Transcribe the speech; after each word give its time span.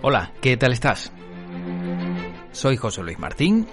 Hola, 0.00 0.32
¿qué 0.40 0.56
tal 0.56 0.72
estás? 0.72 1.12
Soy 2.52 2.76
José 2.76 3.02
Luis 3.02 3.18
Martín 3.18 3.66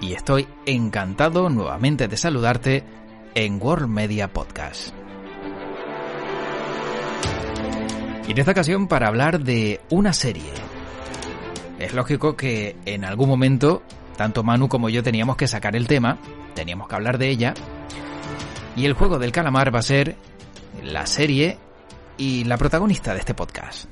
y 0.00 0.14
estoy 0.14 0.48
encantado 0.66 1.48
nuevamente 1.48 2.08
de 2.08 2.16
saludarte 2.16 2.82
en 3.36 3.62
World 3.62 3.86
Media 3.86 4.32
Podcast. 4.32 4.92
Y 8.26 8.32
en 8.32 8.38
esta 8.38 8.50
ocasión 8.50 8.88
para 8.88 9.06
hablar 9.06 9.44
de 9.44 9.80
una 9.90 10.12
serie. 10.12 10.50
Es 11.78 11.94
lógico 11.94 12.36
que 12.36 12.74
en 12.84 13.04
algún 13.04 13.28
momento, 13.28 13.84
tanto 14.16 14.42
Manu 14.42 14.68
como 14.68 14.88
yo 14.88 15.04
teníamos 15.04 15.36
que 15.36 15.46
sacar 15.46 15.76
el 15.76 15.86
tema, 15.86 16.18
teníamos 16.54 16.88
que 16.88 16.96
hablar 16.96 17.18
de 17.18 17.28
ella, 17.28 17.54
y 18.74 18.86
el 18.86 18.94
juego 18.94 19.20
del 19.20 19.30
calamar 19.30 19.72
va 19.72 19.78
a 19.78 19.82
ser 19.82 20.16
la 20.82 21.06
serie 21.06 21.58
y 22.18 22.42
la 22.42 22.58
protagonista 22.58 23.12
de 23.12 23.20
este 23.20 23.34
podcast 23.34 23.88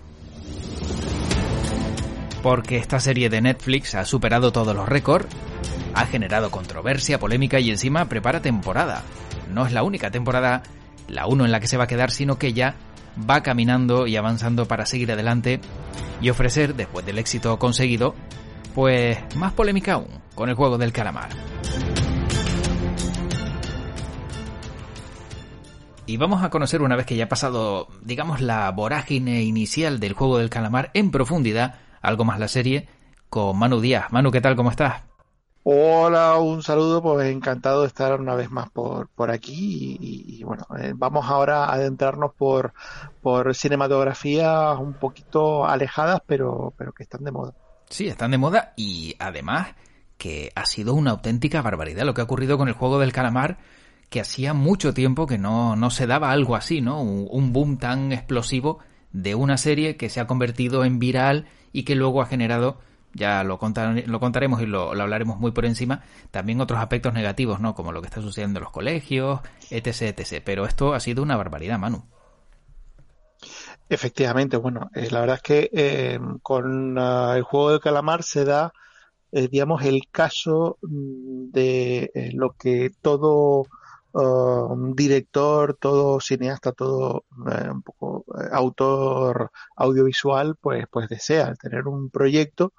porque 2.45 2.77
esta 2.77 3.01
serie 3.01 3.31
de 3.31 3.41
Netflix 3.41 3.95
ha 3.95 4.05
superado 4.05 4.53
todos 4.53 4.77
los 4.77 4.87
récords, 4.87 5.27
ha 5.95 6.05
generado 6.05 6.51
controversia, 6.51 7.19
polémica 7.19 7.59
y 7.59 7.71
encima 7.71 8.05
prepara 8.05 8.43
temporada. 8.43 9.03
No 9.51 9.65
es 9.65 9.73
la 9.73 9.83
única 9.83 10.11
temporada, 10.11 10.63
la 11.09 11.27
uno 11.27 11.47
en 11.47 11.53
la 11.53 11.59
que 11.59 11.69
se 11.69 11.79
va 11.79 11.85
a 11.85 11.87
quedar, 11.87 12.11
sino 12.11 12.37
que 12.37 12.53
ya 12.53 12.75
va 13.19 13.43
caminando 13.43 14.07
y 14.07 14.17
avanzando 14.17 14.69
para 14.69 14.85
seguir 14.85 15.11
adelante 15.11 15.59
y 16.21 16.29
ofrecer, 16.29 16.75
después 16.75 17.07
del 17.07 17.17
éxito 17.17 17.59
conseguido, 17.59 18.15
pues 18.75 19.17
más 19.37 19.55
polémica 19.55 19.95
aún 19.95 20.09
con 20.35 20.51
el 20.51 20.55
juego 20.55 20.77
del 20.77 20.93
calamar. 20.93 21.31
Y 26.05 26.19
vamos 26.19 26.45
a 26.45 26.51
conocer 26.51 26.83
una 26.83 26.97
vez 26.97 27.07
que 27.07 27.17
ya 27.17 27.25
ha 27.25 27.29
pasado, 27.31 27.89
digamos, 28.03 28.43
la 28.43 28.71
vorágine 28.71 29.43
inicial 29.45 29.99
del 29.99 30.13
juego 30.13 30.37
del 30.37 30.51
calamar 30.51 30.91
en 30.93 31.11
profundidad, 31.11 31.77
algo 32.05 32.25
más 32.25 32.39
la 32.39 32.49
serie, 32.49 32.89
con 33.29 33.59
Manu 33.59 33.81
Díaz. 33.81 34.13
Manu, 34.13 34.31
¿qué 34.31 34.41
tal? 34.41 34.57
¿Cómo 34.57 34.71
estás? 34.71 35.03
Hola, 35.67 36.37
un 36.37 36.63
saludo, 36.63 37.03
pues 37.03 37.27
encantado 37.33 37.81
de 37.81 37.87
estar 37.87 38.21
una 38.21 38.35
vez 38.35 38.51
más 38.51 38.69
por, 38.69 39.09
por 39.09 39.31
aquí 39.31 39.97
y, 39.99 40.45
bueno, 40.45 40.67
eh, 40.79 40.93
vamos 40.95 41.25
ahora 41.27 41.65
a 41.65 41.73
adentrarnos 41.73 42.35
por, 42.35 42.75
por 43.23 43.55
cinematografías 43.55 44.79
un 44.79 44.93
poquito 44.93 45.65
alejadas, 45.65 46.21
pero, 46.27 46.75
pero 46.77 46.93
que 46.93 47.05
están 47.05 47.25
de 47.25 47.33
moda. 47.33 47.55
Sí, 47.89 48.09
están 48.09 48.33
de 48.33 48.39
moda 48.39 48.75
y 48.77 49.15
además 49.19 49.69
que 50.19 50.53
ha 50.55 50.67
sido 50.67 50.93
una 50.93 51.13
auténtica 51.13 51.63
barbaridad 51.63 52.05
lo 52.05 52.13
que 52.13 52.21
ha 52.21 52.25
ocurrido 52.25 52.59
con 52.59 52.69
el 52.69 52.75
juego 52.75 52.99
del 52.99 53.15
calamar, 53.15 53.57
que 54.11 54.21
hacía 54.21 54.53
mucho 54.53 54.93
tiempo 54.93 55.27
que 55.27 55.39
no, 55.39 55.77
no 55.77 55.89
se 55.89 56.07
daba 56.07 56.31
algo 56.31 56.57
así, 56.57 56.83
¿no? 56.83 57.01
Un, 57.01 57.27
un 57.31 57.55
boom 57.55 57.79
tan 57.79 58.13
explosivo 58.13 58.81
de 59.13 59.35
una 59.35 59.57
serie 59.57 59.97
que 59.97 60.11
se 60.11 60.21
ha 60.21 60.27
convertido 60.27 60.85
en 60.85 60.99
viral 60.99 61.47
y 61.75 61.83
que 61.83 61.97
luego 61.97 62.23
ha 62.23 62.27
generado 62.27 62.79
ya 63.15 63.45
lo, 63.45 63.59
lo 64.07 64.21
contaremos 64.21 64.63
y 64.63 64.67
lo, 64.67 64.91
hablaremos 64.91 65.39
muy 65.39 65.53
por 65.53 65.67
encima, 65.67 66.03
también 66.31 66.61
otros 66.61 66.81
aspectos 66.81 67.13
negativos, 67.13 67.61
¿no? 67.61 67.75
Como 67.75 67.93
lo 67.93 68.01
que 68.01 68.09
está 68.09 68.21
sucediendo 68.21 68.59
en 68.59 68.65
los 68.65 68.73
colegios, 68.73 69.41
etc, 69.71 70.19
etc. 70.19 70.43
Pero 70.45 70.67
esto 70.67 70.95
ha 70.95 71.01
sido 71.01 71.23
una 71.23 71.37
barbaridad, 71.37 71.79
Manu. 71.79 72.05
Efectivamente, 73.89 74.57
bueno, 74.57 74.91
eh, 74.95 75.09
la 75.11 75.21
verdad 75.21 75.37
es 75.37 75.43
que 75.43 75.71
eh, 75.73 76.19
con 76.43 76.99
el 76.99 77.43
juego 77.43 77.73
de 77.73 77.81
calamar 77.81 78.23
se 78.23 78.45
da, 78.45 78.73
eh, 79.31 79.49
digamos, 79.49 79.85
el 79.85 80.09
caso 80.11 80.79
mm, 80.83 81.51
de 81.51 82.33
lo 82.35 82.51
que 82.53 82.91
todo 83.03 83.67
uh, 84.15 84.95
director, 84.95 85.77
todo 85.81 86.21
cineasta, 86.21 86.73
todo 86.73 87.25
eh, 87.51 87.71
un 87.71 87.83
poco 87.83 88.25
eh, 88.41 88.49
autor 88.53 89.51
audiovisual, 89.77 90.57
pues, 90.61 90.87
pues 90.91 91.09
desea, 91.09 91.55
tener 91.55 91.87
un 91.87 92.11
proyecto 92.11 92.73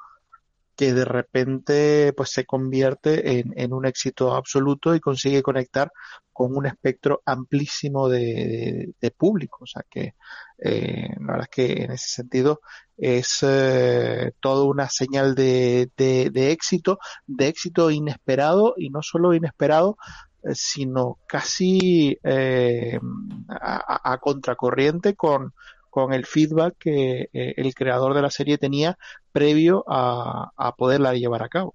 que 0.75 0.93
de 0.93 1.05
repente 1.05 2.13
pues 2.17 2.31
se 2.31 2.45
convierte 2.45 3.39
en, 3.39 3.53
en, 3.55 3.73
un 3.73 3.85
éxito 3.85 4.33
absoluto 4.35 4.93
y 4.93 4.99
consigue 4.99 5.41
conectar 5.41 5.91
con 6.33 6.55
un 6.55 6.65
espectro 6.65 7.21
amplísimo 7.25 8.09
de, 8.09 8.19
de, 8.19 8.93
de 8.99 9.11
público. 9.11 9.59
O 9.61 9.67
sea 9.67 9.83
que 9.89 10.15
eh, 10.57 11.09
la 11.19 11.33
verdad 11.33 11.47
es 11.49 11.55
que 11.55 11.83
en 11.83 11.91
ese 11.91 12.09
sentido 12.09 12.61
es 12.97 13.39
eh, 13.41 14.31
toda 14.39 14.65
una 14.65 14.89
señal 14.89 15.35
de, 15.35 15.89
de, 15.97 16.51
éxito, 16.51 16.99
de 17.27 17.47
éxito 17.47 17.91
inesperado 17.91 18.73
y 18.77 18.89
no 18.89 19.01
solo 19.01 19.33
inesperado, 19.33 19.97
sino 20.53 21.19
casi 21.27 22.17
eh, 22.23 22.99
a, 23.49 24.13
a, 24.13 24.17
contracorriente 24.19 25.15
con, 25.15 25.53
con 25.89 26.13
el 26.13 26.25
feedback 26.25 26.75
que 26.79 27.29
eh, 27.33 27.53
el 27.57 27.73
creador 27.73 28.13
de 28.13 28.21
la 28.21 28.29
serie 28.29 28.57
tenía 28.57 28.97
previo 29.31 29.83
a, 29.87 30.51
a, 30.55 30.75
poderla 30.75 31.13
llevar 31.13 31.43
a 31.43 31.49
cabo. 31.49 31.73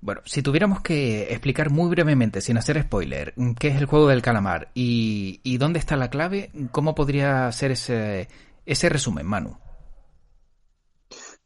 Bueno, 0.00 0.20
si 0.24 0.42
tuviéramos 0.42 0.80
que 0.80 1.32
explicar 1.32 1.70
muy 1.70 1.88
brevemente, 1.90 2.40
sin 2.40 2.56
hacer 2.56 2.80
spoiler, 2.82 3.34
qué 3.58 3.68
es 3.68 3.76
el 3.76 3.86
juego 3.86 4.08
del 4.08 4.22
calamar 4.22 4.70
y, 4.74 5.40
y 5.42 5.58
dónde 5.58 5.80
está 5.80 5.96
la 5.96 6.10
clave, 6.10 6.50
¿cómo 6.70 6.94
podría 6.94 7.50
ser 7.50 7.72
ese, 7.72 8.28
ese 8.64 8.88
resumen, 8.88 9.26
Manu? 9.26 9.58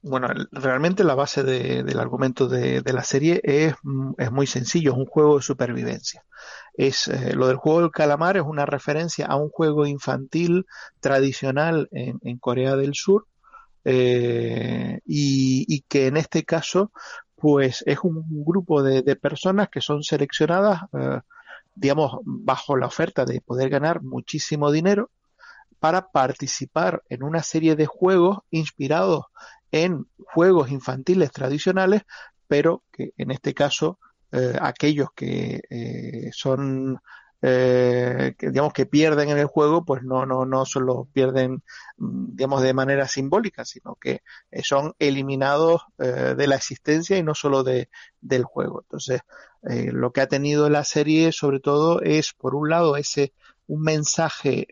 Bueno, 0.05 0.29
realmente 0.51 1.05
la 1.05 1.15
base 1.15 1.45
de, 1.45 1.85
del 1.85 2.01
argumento 2.01 2.49
de, 2.49 2.83
la 2.93 3.05
serie 3.05 3.41
es, 3.45 3.75
es 4.19 4.33
muy 4.33 4.49
sencillo, 4.49 4.93
es 4.93 4.99
un 4.99 5.07
juego 5.07 5.37
de 5.37 5.43
supervivencia. 5.43 6.25
Es 6.75 7.07
eh, 7.07 7.35
lo 7.35 7.47
del 7.47 7.57
juego 7.57 7.83
del 7.83 7.93
calamar 7.93 8.37
es 8.37 8.43
una 8.43 8.67
referencia 8.67 9.27
a 9.27 9.37
un 9.37 9.49
juego 9.49 9.87
infantil 9.87 10.67
tradicional 10.99 11.89
en, 11.93 12.39
Corea 12.39 12.75
del 12.75 12.95
Sur 12.95 13.27
eh, 13.85 14.99
y, 15.07 15.83
que 15.83 16.09
en 16.09 16.17
este 16.17 16.45
caso 16.45 16.91
pues 17.37 17.85
es 17.87 17.99
un 18.03 18.25
grupo 18.45 18.83
de, 18.83 19.03
de 19.03 19.17
personas 19.17 19.69
que 19.69 19.81
son 19.81 20.03
seleccionadas 20.03 20.83
eh, 20.93 21.21
digamos 21.75 22.19
bajo 22.25 22.77
la 22.77 22.87
oferta 22.87 23.25
de 23.25 23.41
poder 23.41 23.69
ganar 23.69 24.03
muchísimo 24.03 24.71
dinero 24.71 25.11
para 25.81 26.11
participar 26.13 27.03
en 27.09 27.25
una 27.25 27.43
serie 27.43 27.75
de 27.77 27.87
juegos 27.87 28.39
inspirados 28.51 29.25
en 29.73 30.07
juegos 30.19 30.71
infantiles 30.71 31.33
tradicionales 31.33 32.03
pero 32.47 32.85
que 32.93 33.15
en 33.17 33.31
este 33.31 33.55
caso 33.55 33.99
eh, 34.31 34.57
aquellos 34.61 35.09
que 35.17 35.63
eh, 35.71 36.31
son 36.33 37.01
eh, 37.41 38.35
digamos 38.39 38.75
que 38.75 38.85
pierden 38.85 39.31
en 39.31 39.39
el 39.39 39.47
juego 39.47 39.87
pues 39.87 40.03
no 40.03 40.27
no 40.27 40.45
no 40.45 40.67
solo 40.67 41.09
pierden 41.15 41.63
mm, 41.97 42.35
digamos 42.37 42.61
de 42.63 42.75
manera 42.75 43.09
simbólica 43.09 43.65
sino 43.65 43.97
que 43.97 44.21
son 44.63 44.95
eliminados 44.99 45.83
de 45.97 46.47
la 46.47 46.57
existencia 46.57 47.17
y 47.17 47.23
no 47.23 47.35
solo 47.35 47.65
de 47.65 47.89
del 48.21 48.45
juego. 48.45 48.83
Entonces 48.83 49.23
lo 49.63 50.13
que 50.13 50.21
ha 50.21 50.29
tenido 50.29 50.69
la 50.69 50.85
serie 50.85 51.33
sobre 51.33 51.59
todo 51.59 52.03
es 52.03 52.35
por 52.35 52.55
un 52.55 52.69
lado 52.69 52.97
ese 52.97 53.33
un 53.67 53.81
mensaje 53.83 54.69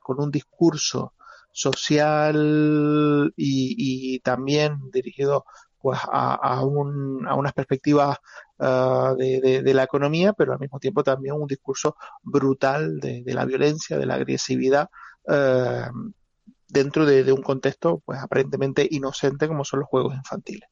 con 0.00 0.20
un 0.20 0.30
discurso 0.30 1.14
social 1.52 3.32
y, 3.36 4.14
y 4.14 4.20
también 4.20 4.90
dirigido 4.92 5.44
pues 5.80 5.98
a, 6.02 6.34
a, 6.34 6.64
un, 6.64 7.26
a 7.26 7.34
unas 7.34 7.52
perspectivas 7.52 8.18
uh, 8.58 9.16
de, 9.16 9.40
de, 9.40 9.62
de, 9.62 9.74
la 9.74 9.84
economía, 9.84 10.32
pero 10.34 10.52
al 10.52 10.58
mismo 10.58 10.78
tiempo 10.78 11.02
también 11.02 11.34
un 11.34 11.46
discurso 11.46 11.96
brutal 12.22 13.00
de, 13.00 13.22
de 13.22 13.34
la 13.34 13.46
violencia, 13.46 13.96
de 13.96 14.06
la 14.06 14.14
agresividad, 14.14 14.90
uh, 15.24 16.12
dentro 16.68 17.04
de, 17.06 17.32
un 17.32 17.42
contexto 17.42 18.02
pues 18.04 18.20
aparentemente 18.20 18.86
inocente 18.90 19.48
como 19.48 19.64
son 19.64 19.80
los 19.80 19.88
juegos 19.88 20.14
infantiles. 20.14 20.68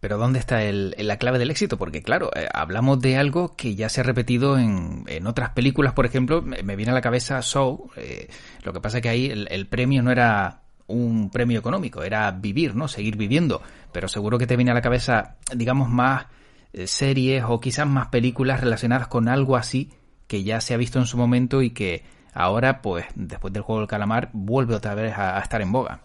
Pero 0.00 0.18
¿dónde 0.18 0.38
está 0.38 0.62
el, 0.62 0.94
la 0.98 1.16
clave 1.16 1.38
del 1.38 1.50
éxito? 1.50 1.78
Porque 1.78 2.02
claro, 2.02 2.30
eh, 2.36 2.46
hablamos 2.52 3.00
de 3.00 3.16
algo 3.16 3.56
que 3.56 3.74
ya 3.74 3.88
se 3.88 4.00
ha 4.00 4.04
repetido 4.04 4.58
en, 4.58 5.04
en 5.06 5.26
otras 5.26 5.50
películas, 5.50 5.94
por 5.94 6.06
ejemplo, 6.06 6.42
me, 6.42 6.76
viene 6.76 6.92
a 6.92 6.94
la 6.94 7.00
cabeza 7.00 7.40
Show, 7.40 7.90
eh, 7.96 8.28
lo 8.62 8.72
que 8.72 8.80
pasa 8.80 9.00
que 9.00 9.08
ahí 9.08 9.26
el, 9.26 9.66
premio 9.66 10.02
no 10.02 10.10
era 10.10 10.62
un 10.86 11.30
premio 11.30 11.58
económico, 11.58 12.02
era 12.02 12.30
vivir, 12.30 12.74
¿no? 12.74 12.88
Seguir 12.88 13.16
viviendo. 13.16 13.62
Pero 13.92 14.08
seguro 14.08 14.38
que 14.38 14.46
te 14.46 14.56
viene 14.56 14.70
a 14.70 14.74
la 14.74 14.82
cabeza, 14.82 15.36
digamos, 15.54 15.88
más 15.88 16.26
eh, 16.72 16.86
series 16.86 17.44
o 17.48 17.58
quizás 17.58 17.86
más 17.86 18.08
películas 18.08 18.60
relacionadas 18.60 19.08
con 19.08 19.28
algo 19.28 19.56
así 19.56 19.90
que 20.26 20.42
ya 20.42 20.60
se 20.60 20.74
ha 20.74 20.76
visto 20.76 20.98
en 20.98 21.06
su 21.06 21.16
momento 21.16 21.62
y 21.62 21.70
que 21.70 22.04
ahora, 22.32 22.82
pues, 22.82 23.06
después 23.14 23.52
del 23.52 23.62
juego 23.62 23.80
del 23.80 23.88
calamar, 23.88 24.30
vuelve 24.32 24.74
otra 24.74 24.94
vez 24.94 25.16
a, 25.16 25.38
estar 25.38 25.62
en 25.62 25.72
boga. 25.72 26.00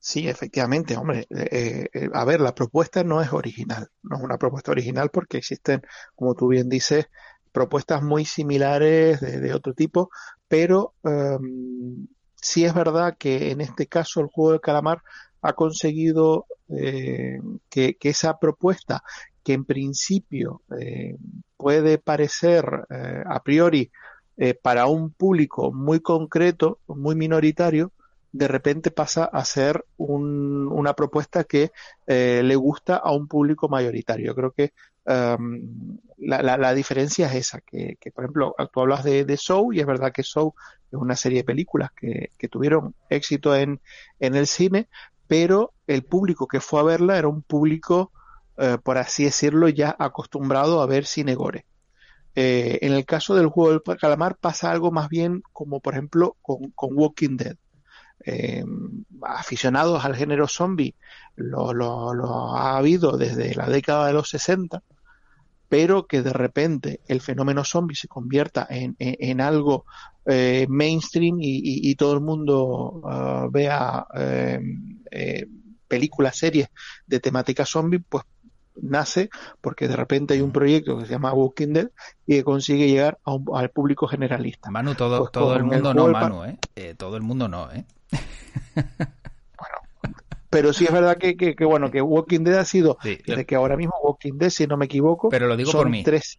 Sí, 0.00 0.28
efectivamente, 0.28 0.96
hombre. 0.96 1.26
Eh, 1.30 1.88
eh, 1.92 2.08
a 2.12 2.24
ver, 2.24 2.40
la 2.40 2.54
propuesta 2.54 3.02
no 3.02 3.20
es 3.20 3.32
original, 3.32 3.88
no 4.02 4.16
es 4.16 4.22
una 4.22 4.38
propuesta 4.38 4.70
original 4.70 5.10
porque 5.10 5.38
existen, 5.38 5.82
como 6.14 6.34
tú 6.34 6.48
bien 6.48 6.68
dices, 6.68 7.06
propuestas 7.52 8.02
muy 8.02 8.24
similares 8.24 9.20
de, 9.20 9.52
otro 9.52 9.74
tipo, 9.74 10.10
pero 10.46 10.94
um, 11.02 12.06
sí 12.36 12.64
es 12.64 12.74
verdad 12.74 13.16
que 13.18 13.50
en 13.50 13.60
este 13.60 13.86
caso 13.86 14.20
el 14.20 14.28
juego 14.28 14.52
del 14.52 14.60
calamar 14.60 15.02
ha 15.42 15.54
conseguido 15.54 16.46
eh, 16.68 17.40
que, 17.68 17.96
esa 18.00 18.38
propuesta 18.38 19.02
que 19.42 19.54
en 19.54 19.64
principio 19.64 20.62
eh, 20.78 21.16
puede 21.56 21.98
parecer 21.98 22.64
a 23.26 23.42
priori 23.42 23.90
para 24.62 24.86
un 24.86 25.10
público 25.10 25.72
muy 25.72 26.00
concreto, 26.00 26.78
muy 26.86 27.16
minoritario, 27.16 27.92
de 28.32 28.48
repente 28.48 28.90
pasa 28.90 29.24
a 29.24 29.44
ser 29.44 29.84
una 29.96 30.94
propuesta 30.94 31.44
que 31.44 31.70
le 32.06 32.56
gusta 32.56 32.96
a 32.96 33.12
un 33.12 33.28
público 33.28 33.68
mayoritario. 33.68 34.34
Creo 34.34 34.52
que 34.52 34.72
em, 35.06 35.98
la, 36.18 36.74
diferencia 36.74 37.26
es 37.28 37.34
esa, 37.34 37.60
que, 37.60 37.96
por 38.14 38.24
ejemplo, 38.24 38.54
tú 38.72 38.80
hablas 38.80 39.04
de, 39.04 39.24
de 39.24 39.36
Show 39.36 39.72
y 39.72 39.80
es 39.80 39.86
verdad 39.86 40.12
que 40.12 40.22
Show 40.22 40.54
es 40.90 40.98
una 40.98 41.16
serie 41.16 41.38
de 41.38 41.44
películas 41.44 41.90
que, 41.92 42.30
tuvieron 42.50 42.94
éxito 43.10 43.54
en, 43.54 43.80
en 44.20 44.34
el 44.34 44.46
cine, 44.46 44.88
pero 45.28 45.74
el 45.86 46.02
público 46.04 46.48
que 46.48 46.60
fue 46.60 46.80
a 46.80 46.84
verla 46.84 47.18
era 47.18 47.28
un 47.28 47.42
público, 47.42 48.10
eh, 48.56 48.78
por 48.82 48.98
así 48.98 49.24
decirlo, 49.24 49.68
ya 49.68 49.94
acostumbrado 49.98 50.80
a 50.80 50.86
ver 50.86 51.04
cine 51.04 51.34
gore. 51.34 51.66
Eh, 52.34 52.78
en 52.82 52.92
el 52.92 53.04
caso 53.04 53.34
del 53.34 53.48
juego 53.48 53.70
del 53.70 53.98
calamar 53.98 54.36
pasa 54.36 54.70
algo 54.70 54.90
más 54.90 55.08
bien 55.08 55.42
como 55.52 55.80
por 55.80 55.94
ejemplo 55.94 56.36
con, 56.40 56.72
Walking 56.76 57.36
Dead. 57.36 57.56
Eh, 58.24 58.64
aficionados 59.22 60.04
al 60.04 60.16
género 60.16 60.48
zombie 60.48 60.94
lo, 61.36 61.72
lo, 61.72 62.56
ha 62.56 62.76
habido 62.76 63.16
desde 63.16 63.54
la 63.54 63.68
década 63.68 64.08
de 64.08 64.12
los 64.12 64.28
60 64.28 64.82
pero 65.68 66.06
que 66.06 66.22
de 66.22 66.32
repente 66.32 67.00
el 67.06 67.20
fenómeno 67.20 67.64
zombie 67.64 67.94
se 67.94 68.08
convierta 68.08 68.66
en, 68.70 69.40
algo 69.40 69.84
eh, 70.24 70.66
mainstream 70.68 71.38
y, 71.40 71.94
todo 71.96 72.14
el 72.14 72.20
mundo 72.20 73.02
ah, 73.04 73.46
vea 73.50 74.06
eh, 74.14 74.60
eh, 75.10 75.46
películas, 75.86 76.36
series 76.36 76.68
de 77.06 77.20
temática 77.20 77.66
zombie, 77.66 78.00
pues 78.00 78.24
nace 78.80 79.28
porque 79.60 79.88
de 79.88 79.96
repente 79.96 80.34
hay 80.34 80.40
un 80.40 80.52
proyecto 80.52 80.98
que 80.98 81.06
se 81.06 81.10
llama 81.10 81.32
Walking 81.32 81.72
Dead 81.72 81.88
y 82.26 82.36
que 82.36 82.44
consigue 82.44 82.86
llegar 82.86 83.18
al 83.24 83.70
público 83.70 84.06
generalista. 84.06 84.70
Manu, 84.70 84.94
todo, 84.94 85.18
pues 85.18 85.32
todo 85.32 85.54
el 85.56 85.64
mundo 85.64 85.92
no, 85.92 86.08
Manu, 86.08 86.44
¿eh? 86.44 86.58
Todo 86.96 87.16
el 87.16 87.22
mundo 87.22 87.48
no, 87.48 87.70
¿eh? 87.72 87.84
pero 90.50 90.72
sí 90.72 90.84
es 90.84 90.92
verdad 90.92 91.18
que, 91.18 91.36
que, 91.36 91.64
bueno, 91.64 91.90
que 91.90 92.00
Walking 92.00 92.40
Dead 92.40 92.58
ha 92.58 92.64
sido, 92.64 92.98
desde 93.02 93.44
que 93.44 93.54
ahora 93.54 93.76
mismo 93.76 93.94
Walking 94.02 94.38
Dead, 94.38 94.50
si 94.50 94.66
no 94.66 94.76
me 94.76 94.86
equivoco, 94.86 95.28
pero 95.28 95.46
lo 95.46 95.56
digo 95.56 95.72
por 95.72 95.88
mí. 95.88 96.02
tres 96.02 96.36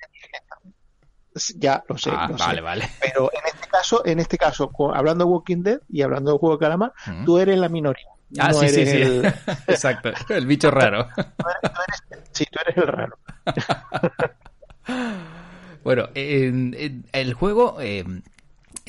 ya 1.55 1.83
lo 1.87 1.97
sé, 1.97 2.09
ah, 2.13 2.29
vale, 2.37 2.61
vale. 2.61 2.89
Pero 2.99 3.31
en 3.33 3.41
este 3.45 3.67
caso, 3.67 4.05
en 4.05 4.19
este 4.19 4.37
caso, 4.37 4.71
hablando 4.93 5.25
de 5.25 5.31
Walking 5.31 5.63
Dead 5.63 5.79
y 5.89 6.01
hablando 6.01 6.31
del 6.31 6.39
juego 6.39 6.57
de 6.57 6.59
calamar, 6.59 6.93
tú 7.25 7.37
eres 7.37 7.57
la 7.57 7.69
minoría. 7.69 8.07
Ah, 8.37 8.53
sí, 8.53 8.69
sí, 8.69 8.85
sí. 8.85 9.01
Exacto. 9.67 10.11
El 10.29 10.45
bicho 10.45 10.69
raro. 10.69 11.07
sí, 12.31 12.45
tú 12.51 12.59
eres 12.65 12.77
el 12.77 12.87
raro. 12.87 13.17
bueno, 15.83 16.09
el 16.13 17.33
juego 17.33 17.77
eh, 17.79 18.03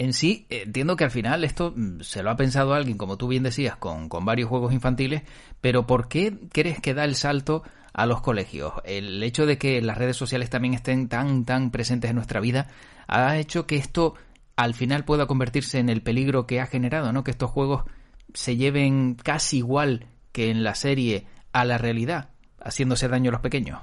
en 0.00 0.14
sí, 0.14 0.47
entiendo 0.49 0.97
que 0.97 1.05
al 1.05 1.11
final 1.11 1.44
esto 1.44 1.75
mm, 1.76 2.00
se 2.00 2.23
lo 2.23 2.31
ha 2.31 2.37
pensado 2.37 2.73
alguien, 2.73 2.97
como 2.97 3.19
tú 3.19 3.29
bien 3.29 3.43
decías, 3.43 3.76
con, 3.76 4.08
varios 4.08 4.49
juegos 4.49 4.73
infantiles, 4.73 5.25
pero 5.61 5.87
¿por 5.87 6.08
qué 6.08 6.38
crees 6.50 6.81
que 6.81 6.94
da 6.94 7.05
el 7.05 7.14
salto 7.17 7.62
a 7.93 8.06
los 8.06 8.23
colegios? 8.23 8.73
El 8.85 9.23
hecho 9.23 9.44
de 9.44 9.58
que 9.58 9.82
las 9.82 9.99
redes 9.99 10.17
sociales 10.17 10.49
también 10.49 10.73
estén 10.73 11.11
tan, 11.11 11.44
tan 11.44 11.70
presentes 11.70 12.08
en 12.08 12.17
nuestra 12.17 12.41
vida 12.41 12.69
ha 13.08 13.37
hecho 13.37 13.67
que 13.67 13.76
esto 13.76 14.14
al 14.56 14.73
final 14.73 15.05
pueda 15.05 15.26
convertirse 15.26 15.79
en 15.79 15.91
el 15.91 16.00
peligro 16.00 16.46
que 16.46 16.62
ha 16.62 16.67
generado, 16.67 17.12
¿no? 17.12 17.23
Que 17.23 17.32
estos 17.32 17.50
juegos 17.50 17.85
se 18.32 18.56
lleven 18.56 19.17
casi 19.17 19.58
igual 19.58 20.06
que 20.32 20.50
en 20.50 20.64
la 20.64 20.76
serie 20.76 21.26
a 21.53 21.67
la 21.67 21.76
realidad, 21.76 22.31
haciéndose 22.58 23.06
daño 23.08 23.29
a 23.29 23.32
los 23.32 23.43
pequeños. 23.43 23.81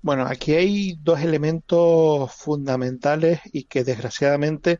Bueno, 0.00 0.26
aquí 0.26 0.54
hay 0.54 0.96
dos 1.02 1.20
elementos 1.20 2.32
fundamentales 2.32 3.40
y 3.52 3.64
que 3.64 3.82
desgraciadamente 3.82 4.78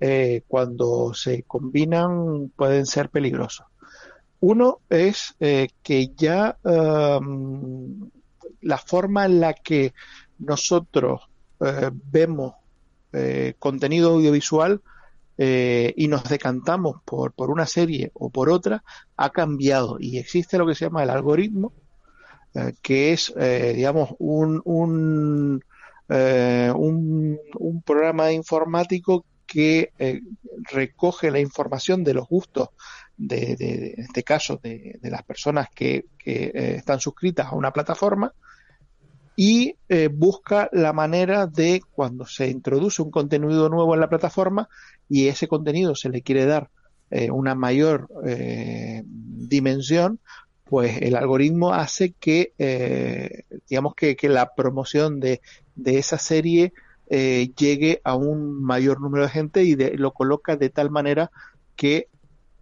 eh, 0.00 0.42
cuando 0.48 1.12
se 1.12 1.42
combinan 1.42 2.50
pueden 2.56 2.86
ser 2.86 3.10
peligrosos. 3.10 3.66
Uno 4.40 4.80
es 4.88 5.34
eh, 5.40 5.68
que 5.82 6.08
ya 6.16 6.56
la 6.64 7.20
forma 8.78 9.26
en 9.26 9.40
la 9.40 9.52
que 9.52 9.92
nosotros 10.38 11.20
eh, 11.60 11.90
vemos 11.92 12.54
contenido 13.60 14.10
audiovisual 14.10 14.82
y 15.36 16.08
nos 16.08 16.24
decantamos 16.24 16.96
por, 17.04 17.32
por 17.32 17.50
una 17.50 17.64
serie 17.64 18.10
o 18.14 18.30
por 18.30 18.50
otra 18.50 18.82
ha 19.16 19.30
cambiado 19.30 19.98
y 20.00 20.18
existe 20.18 20.58
lo 20.58 20.66
que 20.66 20.74
se 20.74 20.86
llama 20.86 21.04
el 21.04 21.10
algoritmo 21.10 21.72
eh, 21.72 21.83
que 22.82 23.12
es, 23.12 23.32
eh, 23.36 23.72
digamos, 23.74 24.10
un, 24.18 25.62
eh, 26.08 26.72
un, 26.74 27.38
un, 27.58 27.82
programa 27.82 28.32
informático 28.32 29.24
que 29.46 29.90
recoge 30.70 31.30
la 31.30 31.40
información 31.40 32.04
de 32.04 32.14
los 32.14 32.28
gustos 32.28 32.68
de, 33.16 33.94
en 33.96 34.04
este 34.04 34.22
caso, 34.22 34.60
de, 34.62 34.98
las 35.02 35.22
personas 35.24 35.68
que, 35.74 36.06
están 36.24 37.00
suscritas 37.00 37.48
a 37.48 37.54
una 37.54 37.72
plataforma 37.72 38.32
y 39.36 39.76
busca 40.12 40.68
la 40.72 40.92
manera 40.92 41.46
de 41.46 41.82
cuando 41.92 42.24
se 42.24 42.48
introduce 42.48 43.02
un 43.02 43.10
contenido 43.10 43.68
nuevo 43.68 43.94
en 43.94 44.00
la 44.00 44.08
plataforma 44.08 44.68
y 45.08 45.26
ese 45.28 45.48
contenido 45.48 45.94
se 45.94 46.08
le 46.08 46.22
quiere 46.22 46.46
dar 46.46 46.70
una 47.30 47.54
mayor 47.54 48.08
dimensión, 49.02 50.18
pues 50.64 51.02
el 51.02 51.14
algoritmo 51.16 51.74
hace 51.74 52.12
que, 52.12 52.54
eh, 52.58 53.44
digamos 53.68 53.94
que, 53.94 54.16
la 54.22 54.54
promoción 54.54 55.20
de, 55.20 55.40
esa 55.84 56.18
serie 56.18 56.72
eh, 57.08 57.52
llegue 57.56 58.00
a 58.04 58.14
un 58.16 58.62
mayor 58.62 59.00
número 59.00 59.24
de 59.24 59.30
gente 59.30 59.64
y 59.64 59.76
lo 59.76 60.12
coloca 60.12 60.56
de 60.56 60.70
tal 60.70 60.90
manera 60.90 61.30
que 61.76 62.08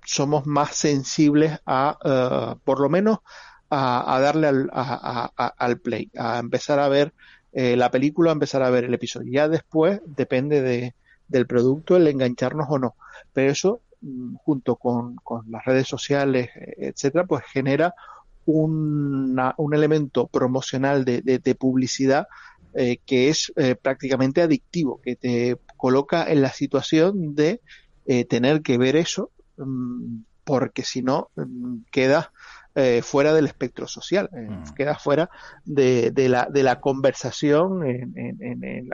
somos 0.04 0.46
más 0.46 0.74
sensibles 0.74 1.60
a, 1.64 1.98
eh, 2.04 2.60
por 2.64 2.80
lo 2.80 2.88
menos, 2.88 3.18
a, 3.70 4.18
darle 4.20 4.48
al, 4.48 4.70
al, 4.72 5.78
play, 5.78 6.10
a 6.18 6.38
empezar 6.38 6.78
a 6.78 6.88
ver 6.88 7.14
la 7.52 7.90
película, 7.90 8.30
a 8.30 8.34
empezar 8.34 8.62
a 8.62 8.68
ver 8.68 8.84
el 8.84 8.92
episodio. 8.92 9.32
Ya 9.32 9.48
después 9.48 10.02
depende 10.04 10.60
de, 10.60 10.94
del 11.28 11.46
producto 11.46 11.96
el 11.96 12.06
engancharnos 12.06 12.66
o 12.68 12.78
no. 12.78 12.96
Pero 13.32 13.50
eso 13.50 13.80
junto 14.44 14.76
con, 14.76 15.16
las 15.48 15.64
redes 15.64 15.86
sociales, 15.88 16.50
etcétera, 16.54 17.24
pues 17.26 17.44
genera 17.44 17.94
un 18.44 19.70
elemento 19.72 20.26
promocional 20.26 21.04
de, 21.04 21.56
publicidad 21.58 22.26
eh, 22.74 23.00
que 23.04 23.28
es 23.28 23.52
eh, 23.56 23.74
prácticamente 23.74 24.40
adictivo, 24.40 24.98
que 25.02 25.14
te 25.14 25.58
coloca 25.76 26.24
en 26.32 26.40
la 26.40 26.48
situación 26.48 27.34
de 27.34 27.60
eh, 28.06 28.24
tener 28.24 28.62
que 28.62 28.78
ver 28.78 28.96
eso, 28.96 29.30
mm, 29.58 30.22
porque 30.44 30.82
si 30.82 31.02
no, 31.02 31.28
mm, 31.36 31.80
quedas 31.90 32.28
fuera 33.02 33.34
del 33.34 33.44
espectro 33.44 33.86
social, 33.86 34.30
quedas 34.74 35.02
fuera 35.02 35.28
de, 35.66 36.10
la, 36.30 36.48
de 36.50 36.62
la 36.62 36.80
conversación 36.80 37.82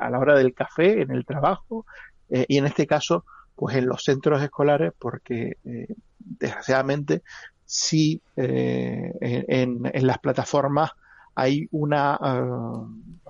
a 0.00 0.10
la 0.10 0.18
hora 0.18 0.36
del 0.36 0.52
café, 0.52 1.00
en 1.00 1.12
el 1.12 1.24
trabajo, 1.24 1.86
y 2.28 2.58
en 2.58 2.66
este 2.66 2.88
caso, 2.88 3.24
pues 3.58 3.74
en 3.74 3.88
los 3.88 4.04
centros 4.04 4.40
escolares, 4.40 4.92
porque 4.96 5.56
eh, 5.64 5.92
desgraciadamente 6.20 7.22
sí 7.64 8.22
eh, 8.36 9.12
en, 9.20 9.82
las 10.06 10.20
plataformas 10.20 10.92
hay 11.34 11.66
una 11.72 12.20
eh, 12.24 13.26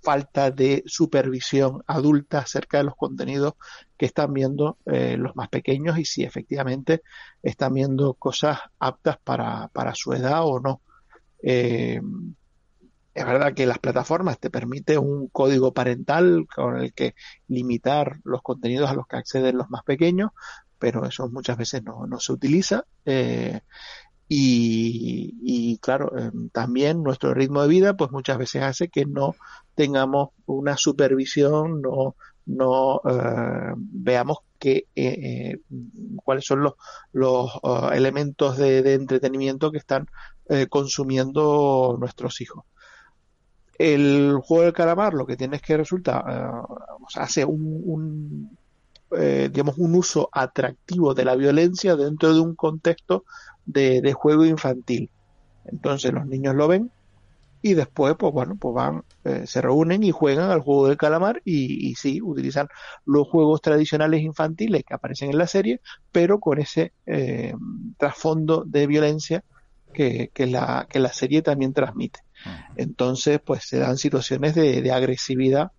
falta 0.00 0.52
de 0.52 0.84
supervisión 0.86 1.82
adulta 1.88 2.38
acerca 2.38 2.78
de 2.78 2.84
los 2.84 2.94
contenidos 2.94 3.54
que 3.96 4.06
están 4.06 4.32
viendo 4.32 4.78
los 4.84 5.34
más 5.34 5.48
pequeños 5.48 5.98
y 5.98 6.04
si 6.04 6.22
efectivamente 6.22 7.02
están 7.42 7.74
viendo 7.74 8.14
cosas 8.14 8.60
aptas 8.78 9.18
para, 9.18 9.66
para 9.72 9.96
su 9.96 10.12
edad 10.12 10.42
o 10.44 10.60
no. 10.60 10.80
Es 13.16 13.24
verdad 13.24 13.54
que 13.54 13.64
las 13.64 13.78
plataformas 13.78 14.38
te 14.38 14.50
permiten 14.50 14.98
un 14.98 15.28
código 15.28 15.72
parental 15.72 16.46
con 16.54 16.76
el 16.76 16.92
que 16.92 17.14
limitar 17.48 18.18
los 18.24 18.42
contenidos 18.42 18.90
a 18.90 18.94
los 18.94 19.06
que 19.06 19.16
acceden 19.16 19.56
los 19.56 19.70
más 19.70 19.82
pequeños, 19.84 20.32
pero 20.78 21.02
eso 21.06 21.26
muchas 21.30 21.56
veces 21.56 21.82
no, 21.82 22.06
se 22.20 22.32
utiliza. 22.34 22.84
Eh, 23.06 23.60
y, 24.28 25.78
claro, 25.78 26.14
em, 26.18 26.50
también 26.50 27.02
nuestro 27.02 27.32
ritmo 27.32 27.62
de 27.62 27.68
vida 27.68 27.96
pues 27.96 28.10
muchas 28.10 28.36
veces 28.36 28.62
hace 28.62 28.88
que 28.88 29.06
no 29.06 29.34
tengamos 29.74 30.30
una 30.44 30.76
supervisión, 30.76 31.80
no, 31.80 32.16
no 32.44 33.00
eh, 33.08 33.72
veamos 33.76 34.40
que, 34.58 34.88
eh, 34.94 35.54
eh, 35.54 35.60
cuáles 36.22 36.44
son 36.44 36.62
los, 36.62 36.74
los 37.12 37.50
elementos 37.94 38.58
de, 38.58 38.92
entretenimiento 38.92 39.72
que 39.72 39.78
están 39.78 40.06
consumiendo 40.68 41.96
nuestros 41.98 42.42
hijos. 42.42 42.64
El 43.78 44.38
juego 44.42 44.64
del 44.64 44.72
calamar 44.72 45.14
lo 45.14 45.26
que 45.26 45.36
tiene 45.36 45.56
es 45.56 45.62
que 45.62 45.76
resulta, 45.76 46.64
hace 47.14 47.44
un, 47.44 47.82
un 47.84 48.58
digamos, 49.10 49.78
un 49.78 49.94
uso 49.94 50.28
atractivo 50.32 51.14
de 51.14 51.24
la 51.24 51.36
violencia 51.36 51.94
dentro 51.96 52.34
de 52.34 52.40
un 52.40 52.54
contexto 52.54 53.24
de, 53.66 54.12
juego 54.12 54.44
infantil. 54.44 55.10
Entonces 55.66 56.12
los 56.12 56.26
niños 56.26 56.54
lo 56.54 56.68
ven 56.68 56.90
y 57.62 57.74
después, 57.74 58.14
pues 58.16 58.32
bueno, 58.32 58.56
pues 58.60 58.74
van, 58.74 59.02
eh, 59.24 59.44
se 59.46 59.60
reúnen 59.60 60.04
y 60.04 60.12
juegan 60.12 60.50
al 60.50 60.60
juego 60.60 60.86
del 60.86 60.96
calamar 60.96 61.42
y, 61.44 61.88
y, 61.88 61.94
sí, 61.96 62.20
utilizan 62.22 62.68
los 63.04 63.26
juegos 63.28 63.60
tradicionales 63.60 64.22
infantiles 64.22 64.84
que 64.84 64.94
aparecen 64.94 65.30
en 65.30 65.38
la 65.38 65.48
serie, 65.48 65.80
pero 66.12 66.38
con 66.38 66.60
ese 66.60 66.92
eh, 67.06 67.54
trasfondo 67.98 68.62
de 68.64 68.86
violencia 68.86 69.42
que, 69.92 70.30
que, 70.32 70.46
la, 70.46 70.86
que 70.88 71.00
la 71.00 71.12
serie 71.12 71.42
también 71.42 71.72
transmite. 71.72 72.20
Entonces, 72.76 73.40
pues 73.44 73.64
se 73.64 73.78
dan 73.78 73.96
situaciones 73.96 74.54
de, 74.54 74.90
agresividad, 74.92 75.72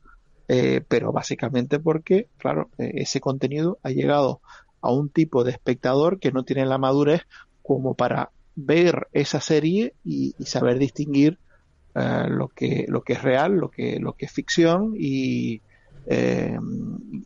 eh, 0.47 0.81
pero 0.87 1.11
básicamente 1.11 1.79
porque, 1.79 2.29
claro, 2.37 2.69
ese 2.77 3.19
contenido 3.19 3.79
ha 3.83 3.89
llegado 3.89 4.41
a 4.81 4.91
un 4.91 5.09
tipo 5.09 5.43
de 5.43 5.51
espectador 5.51 6.19
que 6.19 6.31
no 6.31 6.43
tiene 6.43 6.65
la 6.65 6.77
madurez 6.77 7.21
como 7.61 7.95
para 7.95 8.31
ver 8.55 9.07
esa 9.13 9.39
serie 9.39 9.93
y, 10.03 10.33
saber 10.39 10.79
distinguir 10.79 11.37
eh, 11.95 12.25
lo 12.27 12.47
que 12.47 12.85
lo 12.87 13.03
que 13.03 13.13
es 13.13 13.21
real, 13.21 13.53
lo 13.53 13.69
que 13.69 13.99
lo 13.99 14.13
que 14.13 14.25
es 14.25 14.31
ficción 14.31 14.93
y 14.97 15.61
eh, 16.07 16.57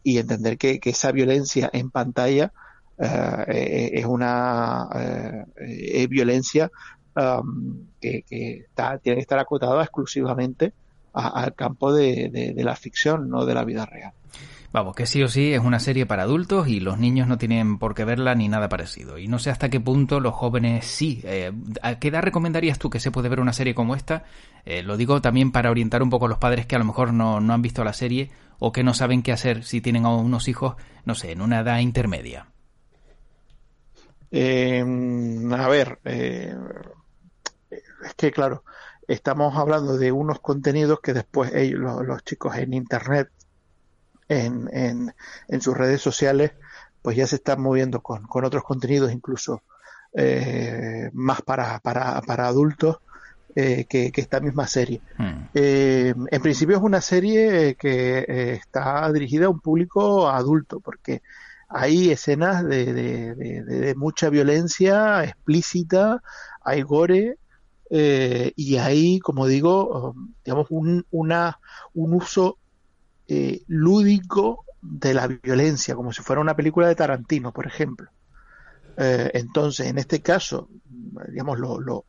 entender 0.04 0.58
que, 0.58 0.80
esa 0.84 1.12
violencia 1.12 1.70
en 1.72 1.90
pantalla 1.90 2.52
eh, 3.00 3.92
es 3.94 4.06
una 4.06 5.46
violencia 6.10 6.72
um, 7.16 7.86
que, 8.00 8.24
está, 8.30 8.98
tiene 8.98 9.18
que 9.18 9.22
estar 9.22 9.40
acotada 9.40 9.82
exclusivamente 9.84 10.74
al 11.14 11.54
campo 11.56 11.94
de 11.94 12.54
la 12.58 12.76
ficción, 12.76 13.30
no 13.30 13.46
de 13.46 13.54
la 13.54 13.66
vida 13.66 13.86
real. 13.86 14.14
Vamos, 14.74 14.96
que 14.96 15.06
sí 15.06 15.22
o 15.22 15.28
sí 15.28 15.54
es 15.54 15.60
una 15.60 15.82
serie 15.82 16.06
para 16.06 16.24
adultos 16.24 16.70
y 16.70 16.80
los 16.80 16.98
niños 16.98 17.28
no 17.28 17.38
tienen 17.38 17.78
por 17.78 17.94
qué 17.94 18.06
verla 18.06 18.36
ni 18.36 18.48
nada 18.48 18.70
parecido. 18.70 19.18
Y 19.18 19.28
no 19.28 19.38
sé 19.38 19.50
hasta 19.50 19.70
qué 19.70 19.82
punto 19.82 20.22
los 20.22 20.34
jóvenes 20.34 20.86
sí. 20.86 21.20
Eh, 21.26 21.52
¿A 21.82 22.00
qué 22.00 22.08
edad 22.08 22.22
recomendarías 22.22 22.80
tú 22.80 22.90
que 22.90 23.02
se 23.02 23.12
puede 23.12 23.28
ver 23.28 23.42
una 23.42 23.52
serie 23.52 23.76
como 23.76 23.96
esta? 23.96 24.24
Eh, 24.64 24.82
lo 24.82 24.96
digo 24.96 25.22
también 25.22 25.52
para 25.52 25.72
orientar 25.72 26.02
un 26.02 26.10
poco 26.10 26.26
a 26.26 26.30
los 26.30 26.38
padres 26.38 26.68
que 26.68 26.78
a 26.78 26.80
lo 26.80 26.86
mejor 26.86 27.12
no, 27.12 27.42
no 27.42 27.54
han 27.54 27.62
visto 27.62 27.84
la 27.84 27.92
serie 27.92 28.32
o 28.60 28.72
que 28.72 28.84
no 28.84 28.94
saben 28.94 29.24
qué 29.24 29.34
hacer 29.34 29.66
si 29.66 29.82
tienen 29.82 30.06
a 30.06 30.16
unos 30.16 30.48
hijos, 30.48 30.76
no 31.04 31.16
sé, 31.16 31.34
en 31.34 31.42
una 31.42 31.60
edad 31.60 31.80
intermedia. 31.80 32.48
Eh, 34.32 34.86
a 35.52 35.68
ver, 35.68 36.00
es 38.04 38.14
que 38.16 38.32
claro, 38.32 38.64
estamos 39.08 39.58
hablando 39.58 39.98
de 39.98 40.12
unos 40.12 40.40
contenidos 40.40 41.00
que 41.02 41.14
después 41.14 41.54
ellos, 41.54 41.80
los 42.06 42.24
chicos 42.24 42.56
en 42.58 42.74
Internet 42.74 43.30
en, 44.30 45.14
en, 45.48 45.62
sus 45.62 45.76
redes 45.76 46.02
sociales, 46.02 46.52
pues 47.02 47.18
ya 47.18 47.28
se 47.28 47.36
están 47.36 47.62
moviendo 47.62 48.02
con, 48.02 48.24
con 48.28 48.46
otros 48.46 48.64
contenidos 48.64 49.12
incluso 49.12 49.62
eh, 50.14 51.10
más 51.14 51.42
para, 51.42 51.80
para, 51.80 52.22
para 52.22 52.48
adultos 52.48 53.00
eh, 53.56 53.86
que, 53.90 54.12
esta 54.16 54.40
misma 54.40 54.68
serie. 54.68 55.02
Hmm. 55.18 55.50
Eh, 55.54 56.14
en 56.32 56.42
principio 56.42 56.78
es 56.78 56.84
una 56.84 57.02
serie 57.02 57.76
que 57.76 58.54
está 58.54 59.12
dirigida 59.12 59.48
a 59.48 59.50
un 59.50 59.60
público 59.60 60.30
adulto, 60.30 60.80
porque 60.80 61.22
hay 61.68 62.12
escenas 62.12 62.66
de, 62.66 62.94
de, 62.94 63.36
de, 63.36 63.96
mucha 63.96 64.30
violencia 64.30 65.24
explícita, 65.24 66.22
hay 66.62 66.82
gore, 66.82 67.38
y 67.94 68.78
hay, 68.78 69.20
como 69.20 69.48
digo, 69.48 70.16
digamos, 70.46 70.68
un, 70.70 71.06
una, 71.12 71.60
un 71.94 72.14
uso 72.14 72.58
eh, 73.34 73.64
lúdico 73.68 74.66
de 74.82 75.14
la 75.14 75.26
violencia, 75.28 75.96
como 75.96 76.12
si 76.12 76.22
fuera 76.22 76.42
una 76.42 76.54
película 76.54 76.90
de 76.90 76.96
Tarantino, 76.96 77.54
por 77.54 77.66
ejemplo. 77.66 78.10
Eh, 78.98 79.32
entonces, 79.36 79.88
en 79.88 79.98
este 79.98 80.22
caso, 80.22 80.68
digamos, 81.30 81.58
lo, 81.58 81.80
lo, 81.80 82.04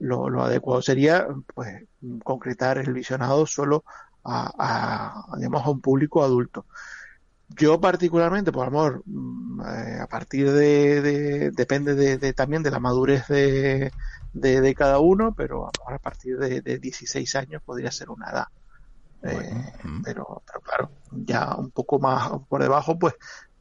lo, 0.00 0.42
adecuado 0.42 0.82
sería 0.82 1.28
pues, 1.54 1.84
concretar 2.24 2.78
el 2.78 2.92
visionado 2.92 3.46
solo 3.46 3.84
a, 4.24 5.24
digamos, 5.36 5.64
a 5.64 5.70
un 5.70 5.80
público 5.80 6.24
adulto. 6.24 6.66
Yo 7.50 7.80
particularmente, 7.80 8.50
por 8.50 8.66
amor, 8.66 9.04
mm, 9.06 9.60
eh, 9.60 10.00
a 10.00 10.08
partir 10.08 10.50
de, 10.50 11.52
depende 11.52 11.94
de, 11.94 12.32
también 12.32 12.64
de 12.64 12.72
la 12.72 12.80
madurez 12.80 13.28
de, 13.28 13.92
de, 14.32 14.74
cada 14.74 14.98
uno, 14.98 15.34
pero 15.34 15.66
a 15.66 15.98
partir 15.98 16.38
de, 16.38 16.78
16 16.78 17.34
años 17.36 17.62
podría 17.62 17.90
ser 17.90 18.10
una 18.10 18.30
edad 18.30 18.46
eh, 19.22 19.72
pero, 20.02 20.42
pero 20.46 20.60
claro, 20.62 20.90
ya 21.10 21.54
un 21.56 21.70
poco 21.70 21.98
más 21.98 22.30
por 22.48 22.62
debajo, 22.62 22.98
pues, 22.98 23.14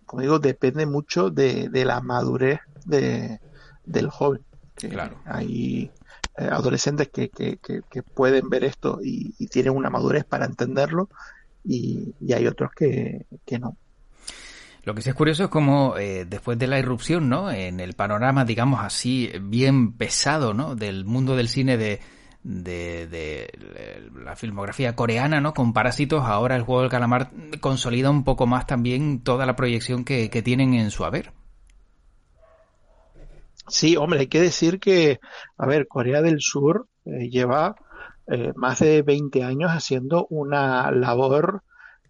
como 0.06 0.22
digo, 0.22 0.40
depende 0.40 0.86
mucho 0.86 1.30
de, 1.30 1.70
la 1.86 2.02
madurez 2.02 2.60
de, 2.86 3.40
del 3.86 4.10
joven. 4.10 4.42
claro. 4.76 5.18
Hay 5.26 5.92
eh, 6.38 6.50
adolescentes 6.50 7.10
que, 7.10 7.30
que, 7.30 7.58
que, 7.58 8.04
pueden 8.04 8.50
ver 8.50 8.64
esto 8.64 9.00
y, 9.04 9.34
tienen 9.48 9.76
una 9.76 9.90
madurez 9.90 10.24
para 10.24 10.46
entenderlo 10.46 11.10
y, 11.64 12.16
hay 12.34 12.48
otros 12.48 12.72
que, 12.72 13.26
que 13.46 13.60
no. 13.60 13.76
Lo 14.84 14.96
que 14.96 15.02
sí 15.02 15.10
es 15.10 15.16
curioso 15.16 15.46
es 15.46 15.50
como 15.50 15.98
eh, 15.98 16.26
después 16.26 16.58
de 16.58 16.68
la 16.68 16.80
irrupción, 16.80 17.30
¿no? 17.30 17.52
En 17.52 17.80
el 17.80 17.94
panorama, 17.94 18.46
digamos 18.46 18.82
así, 18.82 19.32
bien 19.42 19.94
pesado, 19.94 20.54
¿no? 20.54 20.76
Del 20.76 21.06
mundo 21.06 21.36
del 21.36 21.50
cine 21.50 21.78
de, 21.78 22.00
de, 22.44 23.52
la 24.24 24.36
filmografía 24.36 24.96
coreana, 24.96 25.42
¿no? 25.42 25.54
Con 25.54 25.74
Parásitos, 25.74 26.24
ahora 26.24 26.56
el 26.56 26.64
juego 26.64 26.82
del 26.82 26.90
calamar 26.90 27.32
consolida 27.60 28.10
un 28.10 28.24
poco 28.24 28.48
más 28.48 28.66
también 28.66 29.22
toda 29.22 29.46
la 29.46 29.56
proyección 29.56 30.06
que, 30.06 30.30
tienen 30.44 30.74
en 30.74 30.92
su 30.92 31.04
haber. 31.04 31.34
Sí, 33.68 33.98
hombre, 33.98 34.22
hay 34.22 34.28
que 34.28 34.42
decir 34.42 34.80
que, 34.80 35.20
a 35.58 35.68
ver, 35.68 35.88
Corea 35.88 36.22
del 36.22 36.40
Sur 36.40 36.88
eh, 37.06 37.30
lleva 37.30 37.76
eh, 38.28 38.52
más 38.56 38.80
de 38.80 39.04
20 39.04 39.44
años 39.44 39.70
haciendo 39.72 40.26
una 40.30 40.90
labor 40.92 41.64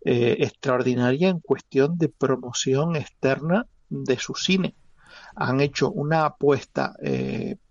eh, 0.05 0.37
extraordinaria 0.39 1.29
en 1.29 1.39
cuestión 1.39 1.97
de 1.97 2.09
promoción 2.09 2.95
externa 2.95 3.67
de 3.89 4.17
su 4.17 4.35
cine. 4.35 4.75
Han 5.35 5.61
hecho 5.61 5.91
una 5.91 6.25
apuesta 6.25 6.93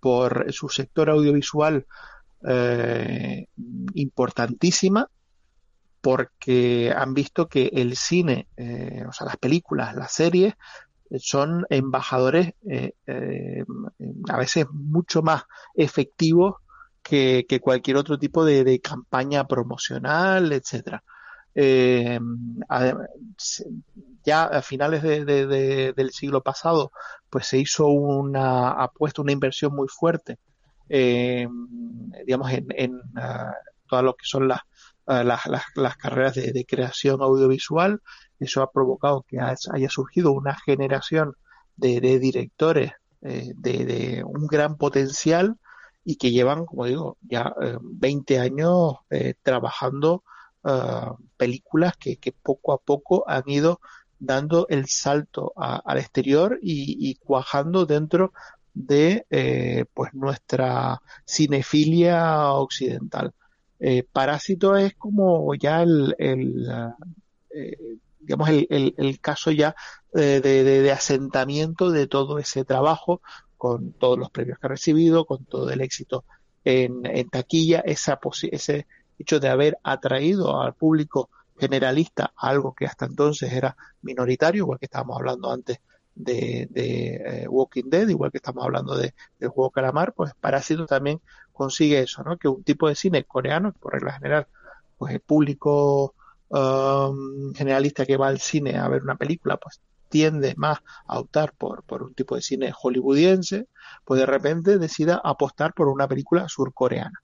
por 0.00 0.52
su 0.52 0.68
sector 0.68 1.10
audiovisual 1.10 1.86
eh, 2.46 3.48
importantísima 3.94 5.10
porque 6.00 6.92
han 6.96 7.14
visto 7.14 7.48
que 7.48 7.66
el 7.72 7.96
cine, 7.96 8.46
eh, 8.56 9.04
o 9.08 9.12
sea, 9.12 9.26
las 9.26 9.36
películas, 9.36 9.96
las 9.96 10.12
series, 10.12 10.54
son 11.18 11.66
embajadores 11.68 12.54
eh, 12.70 13.64
a 14.28 14.36
veces 14.36 14.66
mucho 14.70 15.22
más 15.22 15.42
efectivos 15.74 16.56
que, 17.02 17.44
cualquier 17.60 17.96
otro 17.96 18.18
tipo 18.18 18.44
de, 18.44 18.80
campaña 18.80 19.48
promocional, 19.48 20.52
etcétera. 20.52 21.02
Ya 24.24 24.44
a 24.44 24.62
finales 24.62 25.02
del 25.02 26.10
siglo 26.12 26.42
pasado, 26.42 26.92
pues 27.30 27.46
se 27.46 27.58
hizo 27.58 27.86
una 27.86 28.70
apuesta, 28.70 29.22
una 29.22 29.32
inversión 29.32 29.74
muy 29.74 29.88
fuerte 29.88 30.38
eh, 30.88 31.46
digamos, 32.24 32.50
en, 32.52 32.66
en 32.70 32.94
uh, 32.96 33.52
todo 33.88 34.02
lo 34.02 34.14
que 34.14 34.24
son 34.24 34.48
las, 34.48 34.60
uh, 35.06 35.22
las, 35.22 35.96
carreras 35.96 36.34
de, 36.34 36.64
creación 36.66 37.22
audiovisual. 37.22 38.00
Eso 38.38 38.62
ha 38.62 38.70
provocado 38.70 39.24
que 39.28 39.38
haya 39.40 39.88
surgido 39.88 40.32
una 40.32 40.56
generación 40.64 41.34
de, 41.76 42.00
directores 42.18 42.92
eh, 43.22 43.52
de, 43.56 44.22
un 44.24 44.46
gran 44.46 44.76
potencial 44.76 45.56
y 46.04 46.16
que 46.16 46.30
llevan, 46.30 46.64
como 46.64 46.86
digo, 46.86 47.18
ya 47.20 47.54
20 47.80 48.34
eh, 48.34 48.38
años 48.38 48.94
eh, 49.10 49.34
trabajando 49.42 50.24
uh, 50.64 51.14
películas 51.36 51.96
que, 51.96 52.18
poco 52.42 52.72
a 52.72 52.78
poco 52.78 53.24
han 53.28 53.44
ido 53.46 53.80
dando 54.18 54.66
el 54.68 54.86
salto 54.86 55.52
al 55.56 55.98
exterior 55.98 56.58
y, 56.60 57.14
cuajando 57.16 57.86
dentro 57.86 58.32
de 58.74 59.26
eh, 59.30 59.84
pues 59.94 60.14
nuestra 60.14 61.00
cinefilia 61.24 62.52
occidental. 62.52 63.32
Eh, 63.80 64.04
Parásito 64.12 64.76
es 64.76 64.94
como 64.94 65.54
ya 65.54 65.82
el, 65.82 66.16
eh, 66.18 67.76
digamos 68.20 68.48
el, 68.48 69.18
caso 69.20 69.52
ya 69.52 69.76
de, 70.12 70.40
de, 70.40 70.90
asentamiento 70.90 71.90
de 71.90 72.08
todo 72.08 72.38
ese 72.38 72.64
trabajo 72.64 73.20
con 73.56 73.92
todos 73.92 74.18
los 74.18 74.30
premios 74.30 74.58
que 74.58 74.66
ha 74.66 74.70
recibido, 74.70 75.26
con 75.26 75.44
todo 75.44 75.70
el 75.70 75.80
éxito 75.80 76.24
en, 76.64 77.28
taquilla, 77.30 77.80
esa 77.80 78.18
ese 78.50 78.86
hecho 79.18 79.40
de 79.40 79.48
haber 79.48 79.78
atraído 79.82 80.60
al 80.60 80.74
público 80.74 81.30
generalista 81.58 82.32
algo 82.36 82.74
que 82.74 82.86
hasta 82.86 83.06
entonces 83.06 83.52
era 83.52 83.76
minoritario, 84.02 84.62
igual 84.62 84.78
que 84.78 84.86
estábamos 84.86 85.16
hablando 85.16 85.50
antes 85.50 85.80
de, 86.14 86.68
eh, 86.74 87.46
Walking 87.48 87.84
Dead, 87.90 88.08
igual 88.08 88.30
que 88.30 88.38
estamos 88.38 88.64
hablando 88.64 88.96
de, 88.96 89.14
del 89.38 89.50
juego 89.50 89.70
Calamar, 89.70 90.12
pues 90.12 90.32
Parásito 90.40 90.86
también 90.86 91.20
consigue 91.52 92.00
eso, 92.00 92.22
¿no? 92.22 92.36
Que 92.36 92.48
un 92.48 92.62
tipo 92.64 92.88
de 92.88 92.94
cine 92.94 93.24
coreano, 93.24 93.72
por 93.72 93.92
regla 93.92 94.12
general, 94.12 94.46
pues 94.96 95.14
el 95.14 95.20
público 95.20 96.14
um, 96.48 97.52
generalista 97.54 98.04
que 98.04 98.16
va 98.16 98.28
al 98.28 98.40
cine 98.40 98.78
a 98.78 98.88
ver 98.88 99.02
una 99.02 99.16
película, 99.16 99.56
pues 99.56 99.80
tiende 100.08 100.54
más 100.56 100.78
a 101.06 101.18
optar 101.18 101.52
por, 101.52 101.82
por 101.84 102.02
un 102.02 102.14
tipo 102.14 102.34
de 102.34 102.42
cine 102.42 102.72
hollywoodiense, 102.72 103.68
pues 104.04 104.20
de 104.20 104.26
repente 104.26 104.78
decida 104.78 105.20
apostar 105.22 105.74
por 105.74 105.88
una 105.88 106.08
película 106.08 106.48
surcoreana. 106.48 107.22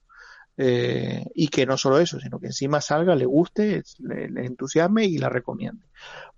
Eh, 0.57 1.25
y 1.35 1.49
que 1.49 1.67
no 1.67 1.77
solo 1.77 1.99
eso, 1.99 2.21
sino 2.21 2.39
que 2.39 2.47
encima 2.47 2.81
salga, 2.81 3.17
le 3.17 3.27
guste, 3.27 3.83
le, 3.99 4.47
entusiasme 4.47 5.05
y 5.05 5.19
la 5.19 5.29
recomiende. 5.29 5.87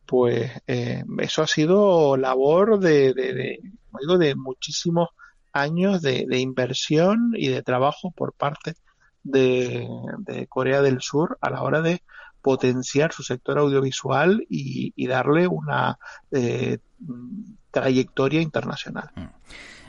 Pues 0.07 0.51
eh, 0.67 1.05
eso 1.19 1.43
ha 1.43 1.47
sido 1.47 2.17
labor 2.17 2.79
de, 2.79 3.13
de, 3.13 3.61
digo, 4.01 4.19
de 4.19 4.35
muchísimos 4.35 5.11
años 5.53 6.03
de, 6.03 6.39
inversión 6.39 7.33
y 7.35 7.49
de 7.49 7.63
trabajo 7.63 8.11
por 8.11 8.33
parte 8.33 8.75
de, 9.23 9.89
Corea 10.49 10.83
del 10.83 11.01
Sur 11.01 11.39
a 11.41 11.51
la 11.51 11.63
hora 11.63 11.83
de 11.83 12.03
potenciar 12.41 13.13
su 13.13 13.23
sector 13.23 13.59
audiovisual 13.59 14.47
y, 14.49 15.07
darle 15.07 15.47
una 15.47 15.99
eh, 16.31 16.79
trayectoria 17.71 18.41
internacional. 18.41 19.11
Mm. 19.15 19.25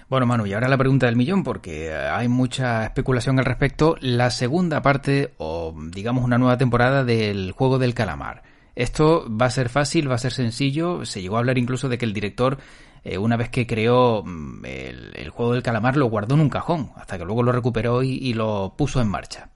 Bueno, 0.10 0.26
Manu, 0.26 0.46
y 0.46 0.54
ahora 0.54 0.70
la 0.70 0.78
pregunta 0.78 1.08
del 1.08 1.18
millón, 1.18 1.44
porque 1.44 1.94
hay 1.94 2.30
mucha 2.30 2.86
especulación 2.86 3.40
al 3.40 3.46
respecto. 3.46 3.98
La 4.00 4.30
segunda 4.30 4.82
parte, 4.82 5.34
o 5.38 5.76
digamos 5.92 6.24
una 6.24 6.38
nueva 6.38 6.58
temporada 6.58 7.04
del 7.04 7.52
juego 7.52 7.78
del 7.78 7.94
calamar. 7.94 8.44
Esto 8.76 9.26
va 9.30 9.48
a 9.48 9.52
ser 9.52 9.68
fácil, 9.68 10.10
va 10.10 10.16
a 10.16 10.20
ser 10.20 10.32
sencillo. 10.32 11.04
Se 11.04 11.22
llegó 11.22 11.36
a 11.36 11.40
hablar 11.40 11.58
incluso 11.58 11.90
de 11.90 11.98
que 11.98 12.06
el 12.06 12.14
director, 12.14 12.58
eh, 13.04 13.18
una 13.18 13.36
vez 13.36 13.50
que 13.50 13.68
creó 13.68 14.24
mm, 14.24 14.66
el, 14.66 15.30
juego 15.30 15.52
del 15.52 15.64
calamar, 15.64 15.98
lo 15.98 16.06
guardó 16.06 16.36
en 16.36 16.42
un 16.42 16.50
cajón, 16.50 16.92
hasta 16.96 17.18
que 17.18 17.26
luego 17.26 17.44
lo 17.44 17.52
recuperó 17.52 18.02
y, 18.02 18.34
lo 18.34 18.76
puso 18.78 19.02
en 19.02 19.10
marcha. 19.10 19.50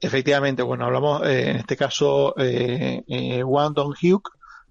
Efectivamente, 0.00 0.62
bueno, 0.62 0.86
hablamos 0.86 1.24
eh, 1.24 1.50
en 1.50 1.56
este 1.58 1.76
caso 1.76 2.34
eh, 2.36 3.04
eh 3.06 3.44
Wang 3.44 3.74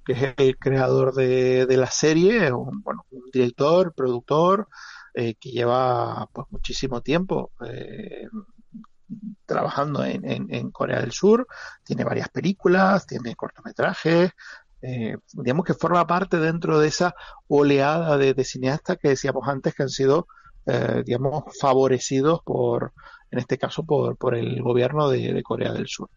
que 0.09 0.25
es 0.25 0.33
el 0.37 0.57
creador 0.57 1.13
de, 1.13 1.77
la 1.77 1.91
serie, 1.91 2.51
un, 2.51 2.81
bueno, 2.81 3.05
un 3.11 3.29
director, 3.31 3.93
productor, 3.93 4.67
eh, 5.13 5.35
que 5.35 5.51
lleva 5.51 6.27
pues 6.33 6.47
muchísimo 6.49 7.01
tiempo 7.01 7.51
eh, 7.65 8.27
trabajando 9.45 10.03
en, 10.03 10.71
Corea 10.71 11.01
del 11.01 11.11
Sur, 11.11 11.47
tiene 11.83 12.03
varias 12.03 12.29
películas, 12.29 13.05
tiene 13.05 13.35
cortometrajes, 13.35 14.31
eh, 14.81 15.17
digamos 15.33 15.65
que 15.65 15.73
forma 15.73 16.07
parte 16.07 16.37
dentro 16.37 16.79
de 16.79 16.87
esa 16.87 17.13
oleada 17.47 18.17
de, 18.17 18.43
cineastas 18.43 18.97
que 18.97 19.09
decíamos 19.09 19.47
antes 19.47 19.75
que 19.75 19.83
han 19.83 19.89
sido, 19.89 20.27
digamos, 21.05 21.43
favorecidos 21.59 22.41
por, 22.43 22.93
en 23.31 23.39
este 23.39 23.57
caso, 23.57 23.83
por, 23.83 24.17
por 24.17 24.35
el 24.35 24.61
gobierno 24.61 25.09
de 25.09 25.41
Corea 25.43 25.73
del 25.73 25.87
Sur. 25.87 26.09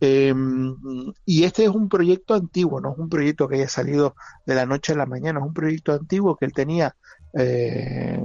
Em, 0.00 0.76
y 1.24 1.44
este 1.44 1.64
es 1.64 1.70
un 1.70 1.88
proyecto 1.88 2.34
antiguo, 2.34 2.80
no 2.80 2.92
es 2.92 2.98
un 2.98 3.08
proyecto 3.08 3.48
que 3.48 3.56
haya 3.56 3.68
salido 3.68 4.16
de 4.46 4.54
la 4.54 4.66
noche 4.66 4.92
a 4.92 4.96
la 4.96 5.06
mañana, 5.06 5.40
es 5.40 5.46
un 5.46 5.54
proyecto 5.54 5.92
antiguo 5.92 6.36
que 6.36 6.46
él 6.46 6.52
tenía 6.52 6.96
eh, 7.34 8.20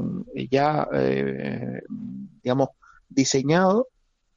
ya, 0.49 0.87
eh, 0.93 1.81
digamos, 2.43 2.69
diseñado, 3.07 3.87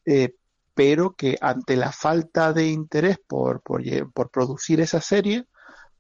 eh, 0.05 0.35
pero 0.75 1.15
que 1.15 1.37
ante 1.41 1.77
la 1.77 1.93
falta 1.93 2.53
de 2.53 2.69
interés 2.69 3.19
por, 3.27 3.61
por, 3.63 3.83
por 4.13 4.31
producir 4.31 4.81
esa 4.81 5.01
serie, 5.01 5.47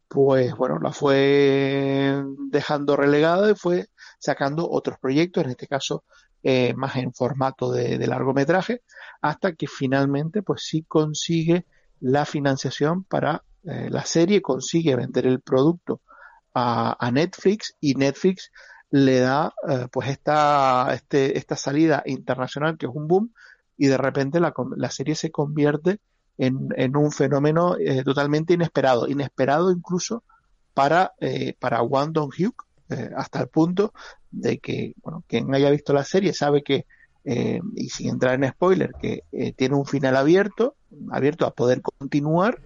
pues 0.09 0.55
bueno, 0.57 0.79
la 0.79 0.92
fue 0.92 2.23
dejando 2.51 2.97
relegada 2.97 3.51
y 3.51 3.55
fue 3.55 3.87
sacando 4.18 4.68
otros 4.71 4.99
proyectos, 5.01 5.45
en 5.45 5.51
este 5.51 5.66
caso 5.68 6.05
eh, 6.44 6.74
más 6.74 6.96
en 6.96 7.12
formato 7.14 7.70
de, 7.70 8.05
largometraje, 8.05 8.83
hasta 9.20 9.52
que 9.52 9.68
finalmente 9.68 10.42
pues 10.42 10.62
sí 10.64 10.83
consigue 10.83 11.66
la 12.00 12.26
financiación 12.26 13.05
para 13.05 13.44
eh, 13.62 13.88
la 13.90 14.05
serie, 14.05 14.42
consigue 14.42 14.96
vender 14.96 15.26
el 15.26 15.40
producto 15.40 16.00
a, 16.52 17.11
Netflix 17.12 17.76
y 17.81 17.94
Netflix 17.94 18.50
le 18.90 19.20
da 19.20 19.55
eh, 19.68 19.87
pues 19.92 20.09
esta, 20.09 20.92
este, 20.92 21.38
esta 21.38 21.55
salida 21.55 22.02
internacional 22.07 22.76
que 22.76 22.87
es 22.87 22.92
un 22.92 23.07
boom 23.07 23.33
y 23.78 23.87
de 23.87 23.96
repente 23.96 24.40
la, 24.40 24.52
la 24.76 24.90
serie 24.90 25.14
se 25.14 25.31
convierte 25.31 26.00
en, 26.38 26.70
en 26.76 26.96
un 26.96 27.12
fenómeno 27.12 27.76
totalmente 28.05 28.55
inesperado, 28.55 29.07
inesperado 29.07 29.70
incluso 29.70 30.24
para, 30.74 31.12
para 31.61 31.83
Wang 31.83 32.12
Dong-hyuk, 32.92 33.11
hasta 33.16 33.40
el 33.40 33.48
punto 33.48 33.92
de 34.31 34.59
que, 34.59 34.94
bueno, 35.02 35.24
quien 35.26 35.55
haya 35.55 35.70
visto 35.70 35.92
la 35.92 36.05
serie 36.05 36.33
sabe 36.33 36.62
que, 36.62 36.87
eh, 37.24 37.61
y 37.76 37.88
sin 37.88 38.11
entrar 38.11 38.35
en 38.35 38.50
spoiler, 38.50 38.92
que 39.00 39.22
eh, 39.33 39.52
tiene 39.52 39.76
un 39.76 39.87
final 39.87 40.16
abierto, 40.16 40.76
abierto 41.11 41.46
a 41.46 41.52
poder 41.52 41.83
continuar, 41.83 42.59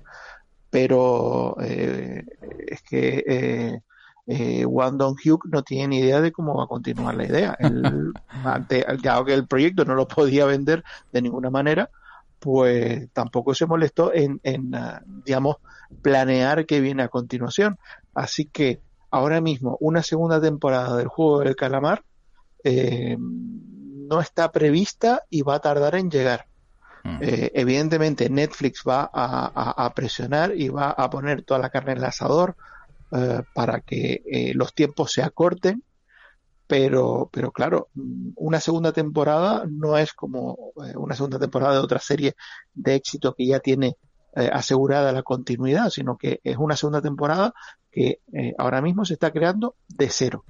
pero 0.71 1.57
eh, 1.61 2.23
es 2.67 2.83
que 2.83 3.25
eh, 3.27 3.81
eh, 4.27 4.67
Wang 4.67 4.99
Dong-hyuk 4.99 5.47
no 5.47 5.63
tiene 5.63 5.89
ni 5.89 5.99
idea 6.01 6.21
de 6.21 6.33
cómo 6.33 6.55
va 6.55 6.65
a 6.65 6.69
continuar 6.69 7.15
la 7.15 7.25
idea. 7.25 7.57
El, 7.61 8.13
ya 9.03 9.25
que 9.25 9.35
el 9.35 9.47
proyecto 9.47 9.85
no 9.85 9.95
lo 9.95 10.07
podía 10.07 10.45
vender 10.45 10.85
de 11.13 11.23
ninguna 11.23 11.49
manera, 11.49 11.89
pues 12.39 13.09
tampoco 13.13 13.55
se 13.55 13.67
molestó 13.67 14.13
en, 14.13 14.41
en 14.43 14.71
digamos, 15.25 15.57
planear 16.03 16.67
qué 16.67 16.81
viene 16.81 17.05
a 17.05 17.09
continuación. 17.09 17.79
Así 18.15 18.45
que 18.45 18.81
ahora 19.17 19.41
mismo 19.41 19.77
una 19.81 20.03
segunda 20.03 20.41
temporada 20.41 20.97
del 20.97 21.09
juego 21.09 21.41
del 21.41 21.57
calamar 21.57 22.05
eh, 22.63 23.17
no 23.19 24.21
está 24.21 24.53
prevista 24.53 25.23
y 25.31 25.43
va 25.43 25.57
a 25.57 25.61
tardar 25.61 25.95
en 25.95 26.11
llegar. 26.11 26.47
Mm. 27.03 27.19
Eh, 27.23 27.51
evidentemente 27.55 28.29
Netflix 28.29 28.83
va 28.87 29.11
a, 29.13 29.93
presionar 29.95 30.55
y 30.55 30.69
va 30.69 30.91
a 30.91 31.09
poner 31.09 31.43
toda 31.43 31.61
la 31.61 31.71
carne 31.71 31.93
en 31.93 31.99
el 31.99 32.05
asador 32.05 32.57
eh, 33.13 33.43
para 33.55 33.81
que 33.81 34.53
los 34.55 34.75
tiempos 34.75 35.13
se 35.13 35.23
acorten, 35.23 35.83
pero, 36.67 37.31
pero 37.33 37.53
claro, 37.53 37.89
una 38.35 38.61
segunda 38.61 38.93
temporada 38.93 39.65
no 39.69 39.97
es 39.97 40.13
como 40.13 40.73
una 40.95 41.15
segunda 41.15 41.39
temporada 41.39 41.75
de 41.75 41.81
otra 41.81 42.01
serie 42.01 42.35
de 42.75 42.97
éxito 42.97 43.35
que 43.35 43.47
ya 43.47 43.61
tiene 43.61 43.97
asegurada 44.53 45.13
la 45.13 45.23
continuidad, 45.23 45.91
sino 45.91 46.17
que 46.19 46.41
es 46.45 46.57
una 46.57 46.77
segunda 46.77 47.01
temporada 47.01 47.55
que 47.97 48.21
eh, 48.35 48.55
ahora 48.59 48.83
mismo 48.83 49.07
se 49.07 49.15
está 49.15 49.31
creando 49.31 49.75
de 49.89 50.11
cero. 50.11 50.45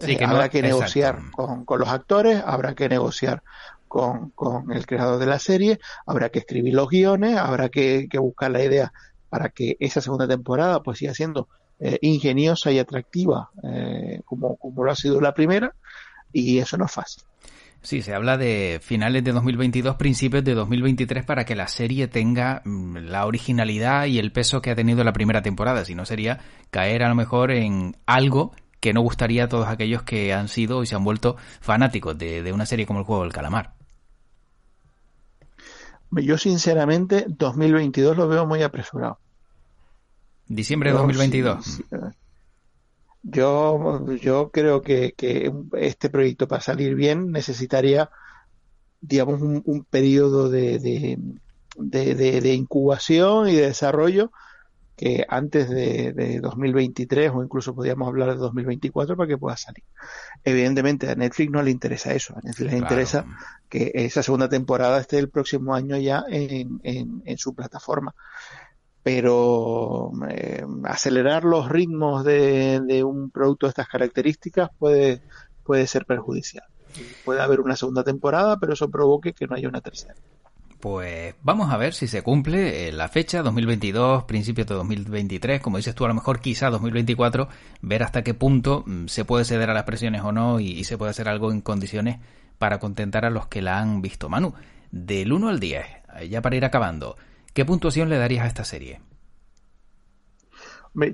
Eh, 0.00 0.18
habrá 0.24 0.48
que 0.48 0.60
negociar 0.60 1.20
con, 1.30 1.64
los 1.78 1.88
actores, 1.88 2.42
habrá 2.44 2.74
que 2.74 2.88
negociar 2.88 3.44
con, 3.86 4.32
el 4.72 4.84
creador 4.84 5.20
de 5.20 5.26
la 5.26 5.38
serie, 5.38 5.78
habrá 6.04 6.30
que 6.30 6.40
escribir 6.40 6.74
los 6.74 6.88
guiones, 6.88 7.36
habrá 7.36 7.68
que, 7.68 8.08
buscar 8.18 8.50
la 8.50 8.64
idea 8.64 8.92
para 9.28 9.50
que 9.50 9.76
esa 9.78 10.00
segunda 10.00 10.26
temporada 10.26 10.82
pues 10.82 10.98
siga 10.98 11.14
siendo 11.14 11.46
eh, 11.78 11.98
ingeniosa 12.02 12.72
y 12.72 12.80
atractiva 12.80 13.50
como, 14.24 14.56
como 14.56 14.84
lo 14.84 14.90
ha 14.90 14.96
sido 14.96 15.20
la 15.20 15.34
primera 15.34 15.74
y 16.32 16.58
eso 16.58 16.76
no 16.76 16.86
es 16.86 16.92
fácil. 16.92 17.22
Sí, 17.82 18.00
se 18.00 18.14
habla 18.14 18.38
de 18.38 18.78
finales 18.80 19.24
de 19.24 19.32
2022, 19.32 19.96
principios 19.96 20.44
de 20.44 20.54
2023 20.54 21.24
para 21.24 21.44
que 21.44 21.56
la 21.56 21.66
serie 21.66 22.06
tenga 22.06 22.62
mm, 22.64 22.98
la 22.98 23.26
originalidad 23.26 24.06
y 24.06 24.20
el 24.20 24.30
peso 24.30 24.62
que 24.62 24.70
ha 24.70 24.76
tenido 24.76 25.02
la 25.02 25.12
primera 25.12 25.42
temporada. 25.42 25.84
Si 25.84 25.96
no 25.96 26.04
sería 26.04 26.38
caer 26.70 27.02
a 27.02 27.08
lo 27.08 27.16
mejor 27.16 27.50
en 27.50 27.96
algo 28.06 28.52
que 28.78 28.92
no 28.92 29.00
gustaría 29.00 29.44
a 29.44 29.48
todos 29.48 29.66
aquellos 29.66 30.02
que 30.02 30.32
han 30.32 30.48
sido 30.48 30.82
y 30.82 30.86
se 30.86 30.94
han 30.94 31.02
vuelto 31.02 31.36
fanáticos 31.60 32.16
de, 32.16 32.52
una 32.52 32.66
serie 32.66 32.86
como 32.86 33.00
el 33.00 33.04
juego 33.04 33.22
del 33.22 33.32
calamar. 33.32 33.74
Yo 36.12 36.38
sinceramente 36.38 37.26
2022 37.28 38.16
lo 38.16 38.28
veo 38.28 38.46
muy 38.46 38.62
apresurado. 38.62 39.18
Diciembre 40.46 40.90
de 40.90 40.98
2022. 40.98 41.82
Yo, 43.22 44.04
yo 44.16 44.50
creo 44.50 44.82
que, 44.82 45.14
que 45.16 45.52
este 45.78 46.10
proyecto 46.10 46.48
para 46.48 46.60
salir 46.60 46.94
bien 46.96 47.30
necesitaría, 47.30 48.10
digamos, 49.00 49.40
un, 49.40 49.62
un 49.64 49.84
periodo 49.84 50.50
de, 50.50 50.80
de, 50.80 51.18
de, 51.76 52.40
de, 52.40 52.54
incubación 52.54 53.48
y 53.48 53.54
de 53.54 53.68
desarrollo 53.68 54.32
que 54.96 55.24
antes 55.28 55.70
de, 55.70 56.12
de, 56.12 56.40
2023 56.40 57.30
o 57.34 57.42
incluso 57.42 57.74
podríamos 57.74 58.08
hablar 58.08 58.30
de 58.30 58.36
2024 58.36 59.16
para 59.16 59.28
que 59.28 59.38
pueda 59.38 59.56
salir. 59.56 59.84
Evidentemente 60.44 61.08
a 61.08 61.14
Netflix 61.14 61.50
no 61.50 61.62
le 61.62 61.70
interesa 61.70 62.12
eso, 62.12 62.34
a 62.36 62.40
Netflix 62.42 62.72
le 62.72 62.78
interesa 62.78 63.24
que 63.68 63.92
esa 63.94 64.22
segunda 64.22 64.48
temporada 64.48 65.00
esté 65.00 65.18
el 65.18 65.30
próximo 65.30 65.74
año 65.74 65.96
ya 65.96 66.24
en, 66.28 66.80
en, 66.82 67.22
en 67.24 67.38
su 67.38 67.54
plataforma. 67.54 68.14
Pero 69.02 70.12
eh, 70.28 70.64
acelerar 70.84 71.44
los 71.44 71.68
ritmos 71.68 72.24
de, 72.24 73.02
un 73.04 73.30
producto 73.30 73.66
de 73.66 73.70
estas 73.70 73.88
características 73.88 74.70
puede, 74.78 75.22
puede 75.64 75.86
ser 75.86 76.06
perjudicial. 76.06 76.64
Puede 77.24 77.40
haber 77.40 77.60
una 77.60 77.74
segunda 77.74 78.04
temporada, 78.04 78.58
pero 78.58 78.74
eso 78.74 78.90
provoque 78.90 79.32
que 79.32 79.46
no 79.46 79.56
haya 79.56 79.68
una 79.68 79.80
tercera. 79.80 80.14
Pues 80.78 81.34
vamos 81.42 81.70
a 81.70 81.76
ver 81.76 81.94
si 81.94 82.08
se 82.08 82.22
cumple 82.22 82.88
eh, 82.88 82.92
la 82.92 83.08
fecha 83.08 83.42
2022, 83.42 84.24
principios 84.24 84.66
de 84.66 84.74
2023, 84.74 85.60
como 85.60 85.76
dices 85.76 85.94
tú, 85.94 86.04
a 86.04 86.08
lo 86.08 86.14
mejor 86.14 86.40
quizá 86.40 86.70
2024, 86.70 87.48
ver 87.82 88.02
hasta 88.02 88.22
qué 88.22 88.34
punto 88.34 88.82
mm, 88.86 89.06
se 89.06 89.24
puede 89.24 89.44
ceder 89.44 89.70
a 89.70 89.74
las 89.74 89.84
presiones 89.84 90.22
o 90.22 90.32
no 90.32 90.60
y, 90.60 90.66
y 90.66 90.84
se 90.84 90.98
puede 90.98 91.10
hacer 91.10 91.28
algo 91.28 91.52
en 91.52 91.60
condiciones 91.60 92.18
para 92.58 92.78
contentar 92.78 93.24
a 93.24 93.30
los 93.30 93.46
que 93.46 93.62
la 93.62 93.78
han 93.78 94.02
visto. 94.02 94.28
Manu, 94.28 94.54
del 94.90 95.32
1 95.32 95.48
al 95.48 95.60
10, 95.60 95.86
ya 96.28 96.42
para 96.42 96.56
ir 96.56 96.64
acabando, 96.64 97.16
¿qué 97.52 97.64
puntuación 97.64 98.08
le 98.08 98.18
darías 98.18 98.44
a 98.44 98.48
esta 98.48 98.64
serie? 98.64 99.00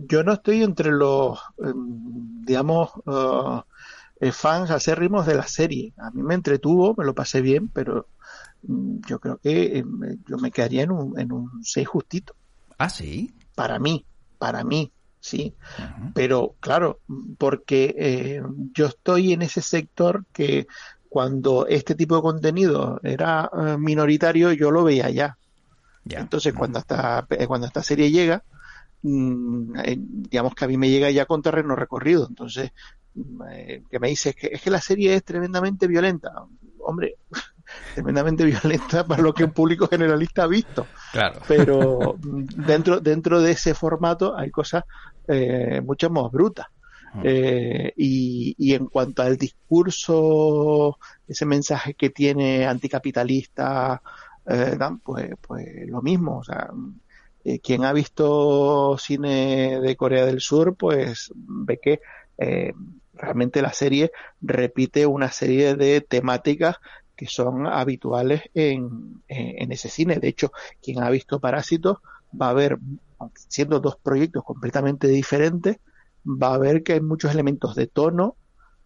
Yo 0.09 0.24
no 0.24 0.33
estoy 0.33 0.62
entre 0.62 0.90
los, 0.90 1.38
em, 1.59 2.44
digamos, 2.44 2.90
uh, 3.07 3.62
fans 4.33 4.70
acérrimos 4.70 5.27
de 5.27 5.37
la 5.37 5.46
serie. 5.46 5.92
A 5.98 6.11
mí 6.11 6.22
me 6.22 6.35
entretuvo, 6.35 6.94
me 6.96 7.05
lo 7.05 7.14
pasé 7.14 7.40
bien, 7.40 7.68
pero 7.68 8.09
mm, 8.62 8.98
yo 9.07 9.20
creo 9.20 9.38
que 9.38 9.79
em, 9.79 10.18
yo 10.29 10.38
me 10.38 10.51
quedaría 10.51 10.83
en 10.83 10.90
un, 10.90 11.18
en 11.18 11.33
un 11.33 11.64
6 11.64 11.87
justito. 11.87 12.35
Ah, 12.79 12.88
sí. 12.88 13.33
Para 13.55 13.79
mí, 13.79 14.05
para 14.38 14.64
mí, 14.64 14.92
sí. 15.20 15.55
Pero 16.14 16.55
claro, 16.61 17.01
porque 17.38 17.94
eh, 17.98 18.42
yo 18.72 18.87
estoy 18.87 19.33
en 19.33 19.42
ese 19.42 19.62
sector 19.62 20.24
que 20.33 20.66
cuando 21.09 21.66
este 21.66 21.94
tipo 21.94 22.16
de 22.16 22.22
contenido 22.22 23.01
era 23.03 23.51
eh, 23.53 23.77
minoritario, 23.79 24.53
yo 24.53 24.70
lo 24.70 24.85
veía 24.85 25.11
ya. 25.11 25.38
Entonces, 26.10 26.54
cuando 26.54 26.78
esta, 26.78 27.26
eh, 27.30 27.46
cuando 27.46 27.66
esta 27.66 27.82
serie 27.82 28.10
llega, 28.10 28.42
mm, 29.02 29.78
eh, 29.84 29.96
digamos 29.98 30.54
que 30.54 30.64
a 30.64 30.68
mí 30.68 30.76
me 30.76 30.90
llega 30.90 31.10
ya 31.10 31.26
con 31.26 31.42
terreno 31.42 31.76
recorrido. 31.76 32.26
Entonces, 32.28 32.72
mm, 33.14 33.42
que 33.90 33.98
me 33.98 34.08
dice 34.08 34.34
que, 34.34 34.48
es 34.52 34.62
que 34.62 34.70
la 34.70 34.80
serie 34.80 35.14
es 35.14 35.24
tremendamente 35.24 35.86
violenta. 35.86 36.32
Hombre, 36.80 37.16
tremendamente 37.94 38.44
violenta 38.44 39.06
para 39.06 39.22
lo 39.22 39.34
que 39.34 39.44
un 39.44 39.52
público 39.52 39.88
generalista 39.88 40.44
ha 40.44 40.48
visto. 40.48 40.86
Claro. 41.12 41.40
Pero 41.46 42.16
mm, 42.20 42.44
dentro, 42.66 43.00
dentro 43.00 43.40
de 43.40 43.52
ese 43.52 43.74
formato 43.74 44.36
hay 44.36 44.50
cosas 44.50 44.84
mucho 45.82 46.08
más 46.08 46.32
brutas. 46.32 46.68
Eh, 47.22 47.92
y, 47.96 48.74
en 48.74 48.86
cuanto 48.86 49.22
al 49.22 49.36
discurso, 49.36 50.98
ese 51.26 51.46
mensaje 51.46 51.94
que 51.94 52.10
tiene 52.10 52.66
anticapitalista, 52.66 54.02
eh, 54.48 54.78
pues, 55.02 55.30
pues 55.40 55.66
lo 55.87 56.02
mismo. 56.02 56.38
O 56.38 56.44
sea, 56.44 56.70
eh, 57.44 57.61
quien 57.61 57.84
ha 57.84 57.92
visto 57.92 58.96
cine 58.98 59.80
de 59.80 59.96
Corea 59.96 60.24
del 60.26 60.40
Sur, 60.40 60.76
pues 60.76 61.32
ve 61.34 61.78
que 61.80 62.00
realmente 63.14 63.62
la 63.62 63.72
serie 63.72 64.12
repite 64.40 65.06
una 65.06 65.30
serie 65.32 65.74
de 65.74 66.00
temáticas 66.00 66.76
que 67.16 67.26
son 67.26 67.66
habituales 67.66 68.42
en, 68.54 69.22
en, 69.26 69.72
ese 69.72 69.88
cine. 69.88 70.20
De 70.20 70.28
hecho, 70.28 70.52
quien 70.80 71.02
ha 71.02 71.11
visto 71.11 71.40
Parásitos 71.40 71.98
va 72.40 72.50
a 72.50 72.54
ver, 72.54 72.78
siendo 73.34 73.80
dos 73.80 73.96
proyectos 73.96 74.44
completamente 74.44 75.08
diferentes, 75.08 75.78
va 76.24 76.54
a 76.54 76.58
ver 76.58 76.84
que 76.84 76.92
hay 76.92 77.00
muchos 77.00 77.32
elementos 77.32 77.74
de 77.74 77.88
tono 77.88 78.37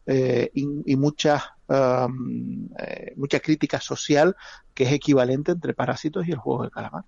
eh, 0.06 0.50
y, 0.54 0.96
mucha, 0.96 1.56
eh, 1.68 3.12
mucha 3.16 3.40
crítica 3.40 3.80
social 3.80 4.36
que 4.74 4.84
es 4.84 4.92
equivalente 4.92 5.52
entre 5.52 5.74
Parásitos 5.74 6.26
y 6.26 6.32
el 6.32 6.38
juego 6.38 6.64
de 6.64 6.70
calamar. 6.70 7.04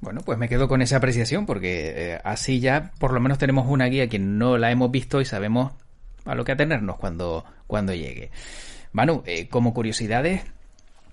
Bueno, 0.00 0.20
pues 0.24 0.38
me 0.38 0.48
quedo 0.48 0.68
con 0.68 0.82
esa 0.82 0.98
apreciación 0.98 1.44
porque 1.44 1.92
eh, 1.96 2.20
así 2.22 2.60
ya 2.60 2.92
por 3.00 3.12
lo 3.12 3.20
menos 3.20 3.38
tenemos 3.38 3.66
una 3.68 3.86
guía 3.86 4.08
que 4.08 4.20
no 4.20 4.56
la 4.56 4.70
hemos 4.70 4.92
visto 4.92 5.20
y 5.20 5.24
sabemos 5.24 5.72
a 6.24 6.36
lo 6.36 6.44
que 6.44 6.52
atenernos 6.52 6.96
cuando, 6.96 7.44
cuando 7.66 7.92
llegue. 7.92 8.30
Manu, 8.92 9.24
como 9.50 9.74
curiosidades, 9.74 10.44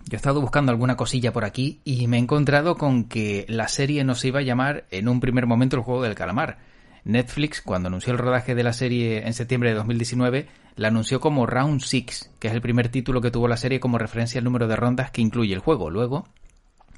yo 0.06 0.14
he 0.14 0.16
estado 0.18 0.40
buscando 0.40 0.72
alguna 0.72 0.96
cosilla 0.96 1.34
por 1.34 1.46
aquí 1.46 1.82
y 1.84 2.06
me 2.08 2.18
he 2.18 2.20
encontrado 2.20 2.78
con 2.78 3.06
que 3.06 3.46
la 3.50 3.68
serie 3.68 4.04
nos 4.04 4.24
iba 4.24 4.40
a 4.40 4.44
llamar 4.44 4.86
en 4.92 5.08
un 5.08 5.20
primer 5.20 5.48
momento 5.48 5.78
el 5.78 5.82
juego 5.82 6.04
del 6.04 6.14
calamar 6.14 6.60
Netflix, 7.06 7.62
cuando 7.62 7.88
anunció 7.88 8.12
el 8.12 8.20
rodaje 8.20 8.56
de 8.56 8.64
la 8.64 8.74
serie 8.74 9.26
en 9.26 9.34
septiembre 9.34 9.70
de 9.70 9.76
2019, 9.76 10.48
la 10.76 10.88
anunció 10.90 11.20
como 11.20 11.46
Round 11.46 11.82
6, 11.82 12.32
que 12.40 12.48
es 12.48 12.54
el 12.54 12.62
primer 12.62 12.90
título 12.90 13.22
que 13.22 13.32
tuvo 13.32 13.48
la 13.48 13.58
serie 13.58 13.80
como 13.80 14.00
referencia 14.00 14.40
al 14.40 14.44
número 14.44 14.68
de 14.68 14.76
rondas 14.76 15.12
que 15.12 15.22
incluye 15.22 15.54
el 15.54 15.60
juego. 15.60 15.92
Luego 15.92 16.28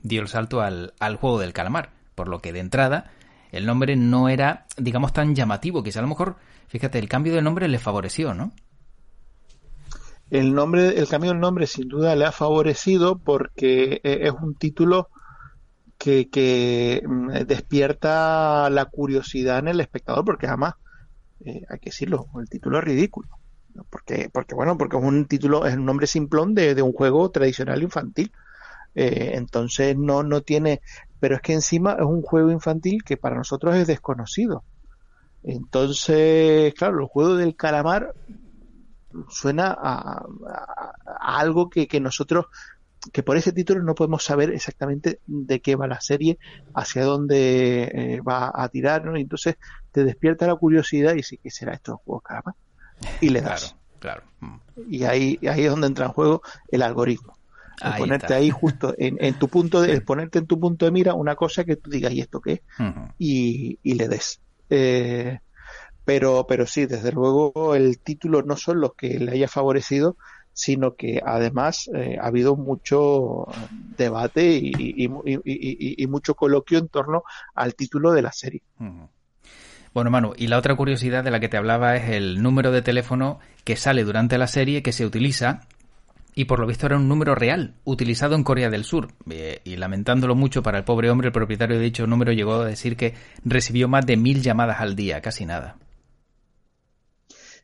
dio 0.01 0.21
el 0.21 0.29
salto 0.29 0.61
al, 0.61 0.93
juego 1.19 1.39
del 1.39 1.53
calamar, 1.53 1.91
por 2.15 2.29
lo 2.29 2.39
que 2.39 2.53
de 2.53 2.59
entrada 2.59 3.11
el 3.51 3.65
nombre 3.65 3.95
no 3.97 4.29
era, 4.29 4.65
digamos, 4.77 5.11
tan 5.11 5.35
llamativo. 5.35 5.83
Quizá 5.83 5.99
a 5.99 6.03
lo 6.03 6.09
mejor, 6.09 6.37
fíjate, 6.67 6.99
el 6.99 7.09
cambio 7.09 7.33
de 7.33 7.41
nombre 7.41 7.67
le 7.67 7.77
favoreció, 7.77 8.33
¿no? 8.33 8.53
El 10.29 10.53
nombre, 10.53 10.99
el 10.99 11.07
cambio 11.07 11.31
del 11.31 11.39
nombre 11.39 11.67
sin 11.67 11.87
duda 11.87 12.15
le 12.15 12.25
ha 12.25 12.31
favorecido 12.31 13.17
porque 13.17 14.01
eh, 14.03 14.19
es 14.23 14.31
un 14.31 14.55
título 14.55 15.09
que, 16.31 17.03
mm, 17.05 17.31
despierta 17.45 18.69
la 18.69 18.85
curiosidad 18.85 19.59
en 19.59 19.67
el 19.69 19.81
espectador, 19.81 20.25
porque 20.25 20.47
además, 20.47 20.75
eh, 21.45 21.63
hay 21.69 21.79
que 21.79 21.89
decirlo, 21.89 22.27
el 22.39 22.49
título 22.49 22.79
es 22.79 22.83
ridículo. 22.83 23.29
Porque, 23.89 24.29
porque 24.33 24.55
bueno, 24.55 24.77
porque 24.77 24.97
es 24.97 25.03
un 25.03 25.25
título, 25.25 25.65
es 25.65 25.75
un 25.75 25.85
nombre 25.85 26.07
simplón 26.07 26.55
de, 26.55 26.81
un 26.81 26.93
juego 26.93 27.29
tradicional 27.29 27.83
infantil. 27.83 28.31
Eh, 28.95 29.33
entonces 29.35 29.95
no, 29.95 30.23
no 30.23 30.41
tiene, 30.41 30.81
pero 31.19 31.35
es 31.35 31.41
que 31.41 31.53
encima 31.53 31.93
es 31.93 32.05
un 32.05 32.23
juego 32.23 32.51
infantil 32.51 33.03
que 33.03 33.17
para 33.17 33.35
nosotros 33.35 33.75
es 33.75 33.85
desconocido. 33.85 34.63
Entonces, 35.43 36.73
claro, 36.73 36.99
el 36.99 37.05
juego 37.05 37.35
del 37.35 37.55
calamar 37.55 38.13
suena 39.29 39.75
a, 39.79 40.25
algo 41.19 41.69
que, 41.69 41.87
que, 41.87 41.99
nosotros 41.99 42.47
que 43.11 43.23
por 43.23 43.37
ese 43.37 43.51
título 43.51 43.81
no 43.83 43.95
podemos 43.95 44.23
saber 44.23 44.51
exactamente 44.51 45.19
de 45.25 45.59
qué 45.61 45.75
va 45.75 45.87
la 45.87 46.01
serie, 46.01 46.37
hacia 46.73 47.03
dónde 47.03 47.83
eh, 47.83 48.21
va 48.21 48.51
a 48.53 48.67
tirar, 48.69 49.05
¿no? 49.05 49.17
Y 49.17 49.21
entonces 49.21 49.57
te 49.91 50.03
despierta 50.03 50.47
la 50.47 50.55
curiosidad 50.55 51.15
y 51.15 51.23
sí, 51.23 51.37
¿qué 51.37 51.49
será 51.49 51.73
esto 51.73 51.93
de 51.93 51.97
juego 52.03 52.21
caramba? 52.21 52.55
Y 53.21 53.29
le 53.29 53.41
das. 53.41 53.75
Claro, 53.99 54.23
claro. 54.39 54.61
Y 54.89 55.03
ahí, 55.03 55.39
ahí 55.47 55.63
es 55.63 55.69
donde 55.69 55.87
entra 55.87 56.05
en 56.05 56.11
juego 56.11 56.41
el 56.69 56.81
algoritmo. 56.81 57.37
ponerte 57.97 58.33
ahí 58.33 58.49
justo 58.49 58.93
en, 58.97 59.17
en, 59.19 59.37
tu 59.37 59.47
punto 59.47 59.81
de, 59.81 60.01
ponerte 60.01 60.39
en 60.39 60.47
tu 60.47 60.59
punto 60.59 60.85
de 60.85 60.91
mira 60.91 61.13
una 61.13 61.35
cosa 61.35 61.63
que 61.63 61.75
tú 61.75 61.89
digas, 61.89 62.11
¿y 62.13 62.21
esto 62.21 62.41
qué? 62.41 62.61
y, 63.17 63.79
y, 63.83 63.93
le 63.93 64.07
des. 64.07 64.41
Eh, 64.69 65.39
pero, 66.07 66.45
pero 66.47 66.65
sí, 66.65 66.85
desde 66.85 67.11
luego 67.11 67.75
el 67.75 67.99
título 67.99 68.41
no 68.41 68.55
son 68.55 68.79
los 68.79 68.93
que 68.95 69.19
le 69.19 69.33
haya 69.33 69.49
favorecido, 69.49 70.15
sino 70.57 70.95
que 70.95 71.21
además 71.23 71.87
eh, 71.93 72.17
ha 72.19 72.25
habido 72.25 72.55
mucho 72.55 73.45
debate 73.95 74.59
y, 74.59 75.07
mucho 76.07 76.33
coloquio 76.33 76.79
en 76.79 76.87
torno 76.87 77.21
al 77.53 77.75
título 77.75 78.11
de 78.11 78.23
la 78.23 78.31
serie. 78.31 78.63
Bueno, 79.93 80.09
Manu, 80.09 80.33
y 80.35 80.47
la 80.47 80.57
otra 80.57 80.75
curiosidad 80.75 81.23
de 81.23 81.29
la 81.29 81.39
que 81.39 81.47
te 81.47 81.57
hablaba 81.57 81.95
es 81.95 82.09
el 82.09 82.41
número 82.41 82.71
de 82.71 82.81
teléfono 82.81 83.39
que 83.63 83.75
sale 83.75 84.03
durante 84.03 84.39
la 84.39 84.47
serie 84.47 84.81
que 84.81 84.93
se 84.93 85.05
utiliza 85.05 85.61
y 86.33 86.45
por 86.45 86.59
lo 86.59 86.65
visto 86.65 86.87
era 86.87 86.97
un 86.97 87.07
número 87.07 87.35
real, 87.35 87.75
utilizado 87.83 88.33
en 88.33 88.43
Corea 88.43 88.71
del 88.71 88.83
Sur. 88.83 89.09
Eh, 89.29 89.61
y 89.63 89.75
lamentándolo 89.75 90.33
mucho 90.33 90.63
para 90.63 90.79
el 90.79 90.85
pobre 90.85 91.11
hombre, 91.11 91.27
el 91.27 91.33
propietario 91.33 91.77
de 91.77 91.83
dicho 91.83 92.07
número 92.07 92.31
llegó 92.31 92.55
a 92.55 92.65
decir 92.65 92.97
que 92.97 93.13
recibió 93.45 93.87
más 93.87 94.07
de 94.07 94.17
mil 94.17 94.41
llamadas 94.41 94.81
al 94.81 94.95
día, 94.95 95.21
casi 95.21 95.45
nada. 95.45 95.77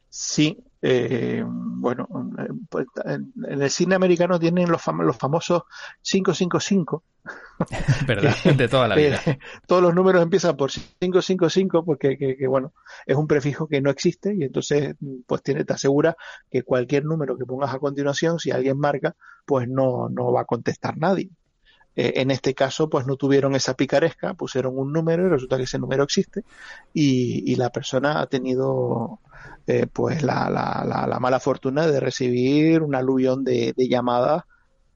Sí, 0.10 0.64
eh, 0.86 1.42
bueno, 1.48 2.10
eh, 2.40 2.50
pues, 2.70 2.88
en, 3.06 3.32
el 3.48 3.70
cine 3.70 3.96
americano 3.96 4.38
tienen 4.38 4.70
los, 4.70 4.82
los 4.86 5.18
famosos 5.18 5.64
555. 6.02 7.04
¿Verdad? 8.06 8.36
De 8.58 8.68
toda 8.68 8.90
la 8.90 8.96
vida. 8.96 9.22
todos 9.66 9.82
los 9.82 9.96
números 9.96 10.22
empiezan 10.22 10.58
por 10.58 10.72
555 10.72 11.86
porque, 11.86 12.18
que, 12.18 12.48
bueno, 12.48 12.74
es 13.06 13.16
un 13.16 13.28
prefijo 13.28 13.66
que 13.66 13.80
no 13.80 13.90
existe 13.90 14.36
y 14.36 14.44
entonces, 14.44 14.96
pues 15.26 15.42
tiene, 15.42 15.64
te 15.64 15.72
asegura 15.72 16.18
que 16.52 16.64
cualquier 16.64 17.06
número 17.06 17.38
que 17.38 17.46
pongas 17.46 17.74
a 17.74 17.80
continuación, 17.80 18.38
si 18.40 18.52
alguien 18.52 18.78
marca, 18.78 19.16
pues 19.46 19.70
no, 19.70 20.10
no 20.10 20.34
va 20.34 20.42
a 20.42 20.46
contestar 20.46 20.98
nadie. 20.98 21.30
Eh, 21.96 22.14
en 22.18 22.32
este 22.32 22.56
caso, 22.56 22.90
pues 22.90 23.06
no 23.06 23.18
tuvieron 23.18 23.56
esa 23.56 23.76
picaresca, 23.76 24.34
pusieron 24.34 24.78
un 24.78 24.92
número 24.92 25.28
y 25.28 25.30
resulta 25.30 25.58
que 25.58 25.64
ese 25.64 25.78
número 25.78 26.04
existe 26.04 26.44
y, 26.94 27.52
y 27.52 27.56
la 27.56 27.70
persona 27.70 28.20
ha 28.20 28.28
tenido 28.28 29.20
eh, 29.66 29.88
pues 29.92 30.24
la, 30.24 30.50
la, 30.50 31.08
la, 31.08 31.20
mala 31.20 31.40
fortuna 31.40 31.88
de 31.88 32.02
recibir 32.02 32.82
un 32.82 32.96
aluvión 32.96 33.46
de, 33.46 33.74
llamadas 33.78 34.44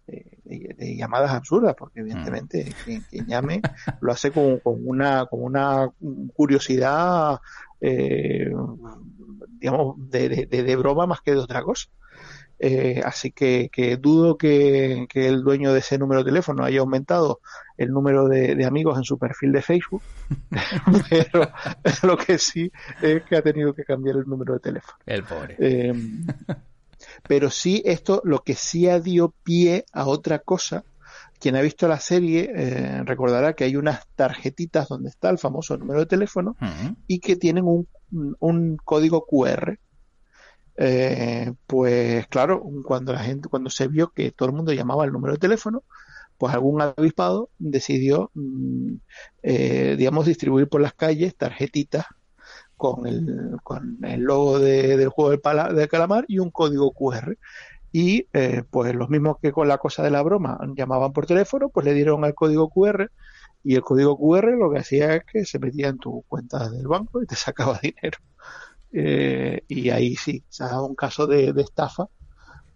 eh, 0.08 0.26
de, 0.44 0.98
llamadas 0.98 1.32
absurdas 1.32 1.74
porque 1.78 2.02
evidentemente 2.02 2.66
mm. 2.66 2.98
quien, 3.10 3.28
llame 3.28 3.62
lo 4.02 4.12
hace 4.12 4.32
con, 4.32 4.60
con, 4.60 4.86
una 4.86 5.26
con 5.28 5.42
una 5.42 5.90
curiosidad 6.34 7.40
eh, 7.80 8.52
digamos 9.60 9.96
de, 10.10 10.48
de, 10.48 10.76
broma 10.76 11.06
más 11.06 11.22
que 11.22 11.32
de 11.32 11.38
otra 11.38 11.62
cosa 11.62 11.88
Eh, 12.60 13.02
así 13.06 13.32
que, 13.32 13.70
dudo 14.00 14.38
que, 14.38 15.08
el 15.14 15.44
dueño 15.44 15.74
de 15.74 15.80
ese 15.80 15.98
número 15.98 16.24
de 16.24 16.32
teléfono 16.32 16.64
haya 16.64 16.80
aumentado 16.80 17.40
el 17.78 17.92
número 17.92 18.28
de, 18.28 18.66
amigos 18.66 18.98
en 18.98 19.04
su 19.04 19.18
perfil 19.20 19.52
de 19.52 19.62
Facebook, 19.62 20.02
pero 21.10 21.52
lo 22.04 22.18
que 22.18 22.38
sí 22.38 22.72
es 23.02 23.24
que 23.24 23.38
ha 23.38 23.42
tenido 23.42 23.74
que 23.74 23.84
cambiar 23.84 24.18
el 24.18 24.26
número 24.26 24.54
de 24.54 24.60
teléfono. 24.60 24.98
El 25.06 25.24
pobre. 25.24 25.56
Eh, 25.60 25.94
pero 27.28 27.50
sí, 27.50 27.82
esto 27.86 28.22
lo 28.24 28.40
que 28.40 28.56
sí 28.56 28.90
ha 28.90 29.00
dio 29.00 29.34
pie 29.44 29.86
a 29.94 30.08
otra 30.08 30.40
cosa. 30.40 30.84
Quien 31.40 31.56
ha 31.56 31.62
visto 31.62 31.88
la 31.88 32.00
serie 32.00 32.52
eh, 32.56 33.04
recordará 33.04 33.54
que 33.54 33.64
hay 33.64 33.76
unas 33.76 34.08
tarjetitas 34.16 34.88
donde 34.88 35.10
está 35.10 35.30
el 35.30 35.38
famoso 35.38 35.78
número 35.78 36.00
de 36.00 36.08
teléfono 36.08 36.56
y 37.06 37.20
que 37.20 37.36
tienen 37.36 37.66
un, 37.66 37.88
un 38.40 38.78
código 38.78 39.24
QR 39.28 39.78
eh, 40.78 41.54
pues 41.66 42.28
claro, 42.28 42.64
cuando 42.86 43.14
la 43.14 43.20
gente, 43.24 43.50
cuando 43.50 43.70
se 43.70 43.88
vio 43.88 44.12
que 44.12 44.32
todo 44.32 44.50
el 44.50 44.56
mundo 44.56 44.74
llamaba 44.74 45.06
el 45.06 45.12
número 45.12 45.34
de 45.34 45.40
teléfono, 45.40 45.84
pues 46.38 46.54
algún 46.54 46.82
avispado 46.82 47.50
decidió, 47.60 48.32
mm, 48.36 48.94
eh, 49.44 49.96
digamos, 49.98 50.26
distribuir 50.28 50.70
por 50.70 50.82
las 50.82 50.94
calles 50.94 51.36
tarjetitas 51.36 52.06
con 52.78 53.08
el, 53.08 53.58
con 53.64 54.00
el 54.06 54.22
logo 54.22 54.60
del 54.60 55.10
juego 55.10 55.32
del, 55.32 55.90
calamar 55.90 56.26
y 56.28 56.40
un 56.40 56.52
código 56.52 56.92
QR. 56.94 57.38
Y 57.92 58.28
eh, 58.34 58.64
pues 58.70 58.94
los 58.96 59.10
mismos 59.10 59.38
que 59.42 59.52
con 59.52 59.68
la 59.68 59.78
cosa 59.80 60.04
de 60.04 60.12
la 60.12 60.22
broma 60.22 60.60
llamaban 60.76 61.14
por 61.14 61.26
teléfono, 61.26 61.70
pues 61.70 61.86
le 61.86 61.94
dieron 61.94 62.24
el 62.26 62.36
código 62.36 62.70
QR 62.70 63.10
y 63.64 63.76
el 63.76 63.82
código 63.82 64.18
QR 64.18 64.52
lo 64.58 64.72
que 64.72 64.80
hacía 64.80 65.16
es 65.16 65.24
que 65.26 65.46
se 65.46 65.60
metía 65.60 65.90
en 65.90 65.98
tu 65.98 66.24
cuenta 66.28 66.70
del 66.70 66.88
banco 66.88 67.22
y 67.24 67.26
te 67.26 67.36
sacaba 67.36 67.80
dinero. 67.82 68.20
Eh, 68.92 69.64
y 69.68 69.90
ahí 69.90 70.16
sí, 70.16 70.44
se 70.50 70.64
ha 70.64 70.68
dado 70.68 70.86
un 70.86 70.96
caso 70.96 71.28
de, 71.28 71.54
estafa 71.58 72.08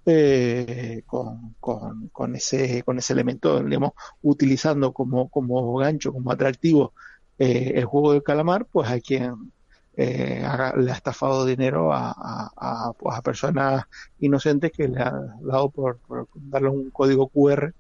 eh, 0.06 1.04
con, 1.06 1.56
con, 1.60 2.36
ese, 2.36 2.84
con 2.84 2.98
ese 3.00 3.14
elemento, 3.14 3.64
digamos, 3.64 3.94
utilizando 4.22 4.94
como, 4.94 5.30
como 5.30 5.76
gancho, 5.78 6.12
como 6.14 6.32
atractivo 6.32 6.94
eh, 7.40 7.74
el 7.76 7.86
juego 7.86 8.14
del 8.14 8.24
calamar, 8.24 8.66
pues 8.66 8.90
hay 8.90 9.02
quien 9.02 9.52
le 9.96 10.46
ha 10.46 10.94
estafado 10.96 11.46
dinero 11.46 11.94
a, 11.94 12.14
a, 12.56 12.94
pues 12.94 13.22
personas 13.22 13.86
inocentes 14.20 14.72
que 14.72 14.88
le 14.88 15.02
ha 15.02 15.12
dado 15.42 15.70
por, 15.70 16.00
por 16.00 16.28
darle 16.34 16.70
un 16.70 16.90
código 16.92 17.28
QR 17.28 17.74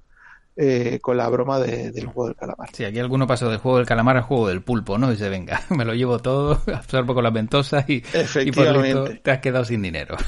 eh, 0.57 0.99
con 1.01 1.17
la 1.17 1.29
broma 1.29 1.59
del 1.59 2.05
juego 2.05 2.27
del 2.27 2.35
calamar. 2.35 2.69
Sí, 2.73 2.83
aquí 2.83 2.99
alguno 2.99 3.25
pasó 3.25 3.49
del 3.49 3.59
juego 3.59 3.77
del 3.77 3.87
calamar 3.87 4.17
al 4.17 4.23
juego 4.23 4.47
del 4.47 4.61
pulpo, 4.61 4.97
¿no? 4.97 5.09
Dice, 5.09 5.29
venga, 5.29 5.61
me 5.69 5.85
lo 5.85 5.93
llevo 5.93 6.19
todo, 6.19 6.61
absorbo 6.73 7.13
con 7.13 7.23
las 7.23 7.33
ventosas 7.33 7.89
y, 7.89 8.03
y 8.43 8.51
por 8.51 9.19
te 9.21 9.31
has 9.31 9.39
quedado 9.39 9.65
sin 9.65 9.81
dinero. 9.81 10.17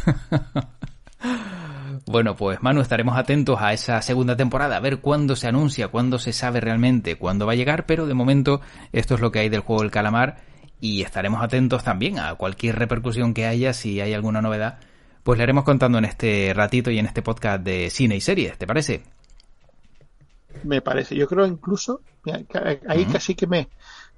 Bueno, 2.05 2.35
pues 2.35 2.61
Manu, 2.61 2.81
estaremos 2.81 3.17
atentos 3.17 3.61
a 3.61 3.71
esa 3.71 4.01
segunda 4.01 4.35
temporada, 4.35 4.75
a 4.75 4.81
ver 4.81 4.99
cuándo 4.99 5.37
se 5.37 5.47
anuncia, 5.47 5.87
cuándo 5.87 6.19
se 6.19 6.33
sabe 6.33 6.59
realmente 6.59 7.15
cuándo 7.15 7.45
va 7.45 7.53
a 7.53 7.55
llegar, 7.55 7.85
pero 7.85 8.05
de 8.05 8.13
momento 8.13 8.59
esto 8.91 9.15
es 9.15 9.21
lo 9.21 9.31
que 9.31 9.39
hay 9.39 9.49
del 9.49 9.61
juego 9.61 9.83
del 9.83 9.91
calamar 9.91 10.37
y 10.81 11.01
estaremos 11.01 11.41
atentos 11.41 11.83
también 11.83 12.19
a 12.19 12.35
cualquier 12.35 12.77
repercusión 12.77 13.33
que 13.33 13.45
haya, 13.45 13.71
si 13.71 14.01
hay 14.01 14.13
alguna 14.13 14.41
novedad, 14.41 14.79
pues 15.23 15.37
le 15.37 15.43
haremos 15.43 15.63
contando 15.63 15.97
en 15.97 16.05
este 16.05 16.51
ratito 16.53 16.91
y 16.91 16.99
en 16.99 17.05
este 17.05 17.21
podcast 17.21 17.63
de 17.63 17.89
cine 17.89 18.17
y 18.17 18.21
series, 18.21 18.57
¿te 18.57 18.67
parece? 18.67 19.03
Me 20.61 20.81
parece. 20.81 21.15
Yo 21.15 21.27
creo 21.27 21.45
incluso, 21.45 22.01
ahí 22.87 23.05
casi 23.05 23.35
que 23.35 23.47
me, 23.47 23.69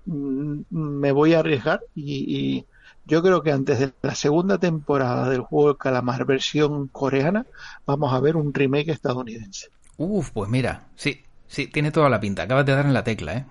mm, 0.05 0.61
me 0.69 1.11
voy 1.11 1.33
a 1.33 1.39
arriesgar 1.39 1.81
y, 1.95 2.65
yo 3.07 3.21
creo 3.21 3.43
que 3.43 3.51
antes 3.51 3.77
de 3.77 3.93
la 4.01 4.15
segunda 4.15 4.57
temporada 4.57 5.29
del 5.29 5.41
juego 5.41 5.73
de 5.73 5.77
calamar 5.77 6.25
versión 6.25 6.87
coreana 6.87 7.45
vamos 7.85 8.11
a 8.11 8.19
ver 8.19 8.35
un 8.35 8.51
remake 8.51 8.89
estadounidense. 8.89 9.67
Uf, 9.97 10.31
pues 10.31 10.49
mira, 10.49 10.87
sí, 10.95 11.21
sí, 11.47 11.67
tiene 11.67 11.91
toda 11.91 12.09
la 12.09 12.19
pinta. 12.19 12.43
Acabas 12.43 12.65
de 12.65 12.73
dar 12.73 12.85
en 12.87 12.95
la 12.95 13.03
tecla, 13.03 13.33
¿eh? 13.35 13.45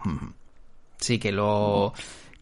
Sí, 0.99 1.21
que 1.21 1.31
lo 1.31 1.93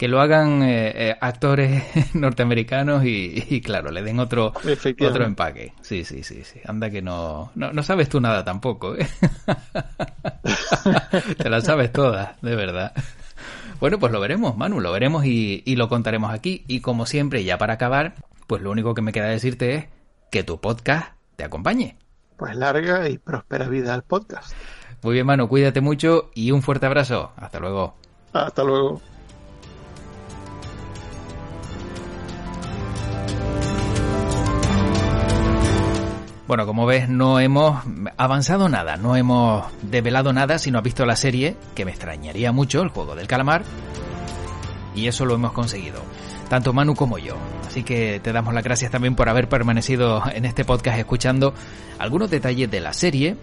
que 0.02 0.08
lo 0.08 0.20
hagan 0.20 0.64
eh, 0.64 1.10
eh, 1.10 1.16
actores 1.20 1.84
norteamericanos 2.14 3.04
y, 3.04 3.60
claro, 3.60 3.92
le 3.92 4.02
den 4.02 4.18
otro, 4.18 4.52
otro 5.00 5.24
empaque. 5.24 5.74
Sí, 5.80 6.04
sí, 6.04 6.24
sí, 6.24 6.42
sí. 6.42 6.60
Anda 6.66 6.90
que 6.90 7.00
no, 7.00 7.52
no, 7.54 7.82
sabes 7.84 8.08
tú 8.08 8.20
nada 8.20 8.44
tampoco. 8.44 8.96
¿eh? 8.96 9.06
Te 11.38 11.48
la 11.48 11.60
sabes 11.60 11.92
toda, 11.92 12.34
de 12.42 12.56
verdad. 12.56 12.92
Bueno, 13.78 14.00
pues 14.00 14.10
lo 14.10 14.18
veremos, 14.18 14.56
Manu, 14.56 14.80
lo 14.80 14.90
veremos 14.90 15.24
y, 15.24 15.62
y 15.64 15.76
lo 15.76 15.88
contaremos 15.88 16.34
aquí. 16.34 16.64
Y 16.66 16.80
como 16.80 17.06
siempre, 17.06 17.44
ya 17.44 17.56
para 17.56 17.74
acabar, 17.74 18.16
pues 18.48 18.60
lo 18.60 18.72
único 18.72 18.94
que 18.94 19.02
me 19.02 19.12
queda 19.12 19.28
decirte 19.28 19.74
es 19.76 19.84
que 20.32 20.42
tu 20.42 20.60
podcast 20.60 21.12
te 21.36 21.44
acompañe. 21.44 21.96
Pues 22.36 22.56
larga 22.56 23.08
y 23.08 23.18
próspera 23.18 23.68
vida 23.68 23.94
al 23.94 24.02
podcast. 24.02 24.52
Muy 25.00 25.14
bien, 25.14 25.26
Manu, 25.26 25.46
cuídate 25.46 25.80
mucho 25.80 26.32
y 26.34 26.50
un 26.50 26.60
fuerte 26.60 26.86
abrazo. 26.86 27.30
Hasta 27.36 27.60
luego. 27.60 27.94
Hasta 28.32 28.64
luego. 28.64 29.00
Bueno, 36.52 36.66
como 36.66 36.84
ves, 36.84 37.08
no 37.08 37.40
hemos 37.40 37.82
avanzado 38.18 38.68
nada, 38.68 38.98
no 38.98 39.16
hemos 39.16 39.64
develado 39.80 40.34
nada 40.34 40.58
si 40.58 40.70
no 40.70 40.76
has 40.76 40.84
visto 40.84 41.06
la 41.06 41.16
serie, 41.16 41.56
que 41.74 41.86
me 41.86 41.92
extrañaría 41.92 42.52
mucho, 42.52 42.82
el 42.82 42.90
juego 42.90 43.14
del 43.14 43.26
calamar. 43.26 43.64
Y 44.94 45.06
eso 45.06 45.24
lo 45.24 45.34
hemos 45.34 45.52
conseguido, 45.52 46.02
tanto 46.50 46.74
Manu 46.74 46.94
como 46.94 47.16
yo. 47.16 47.36
Así 47.66 47.84
que 47.84 48.20
te 48.20 48.34
damos 48.34 48.52
las 48.52 48.64
gracias 48.64 48.90
también 48.90 49.14
por 49.14 49.30
haber 49.30 49.48
permanecido 49.48 50.22
en 50.30 50.44
este 50.44 50.66
podcast 50.66 50.98
escuchando 50.98 51.54
algunos 51.98 52.30
detalles 52.30 52.70
de 52.70 52.80
la 52.80 52.92
serie. 52.92 53.38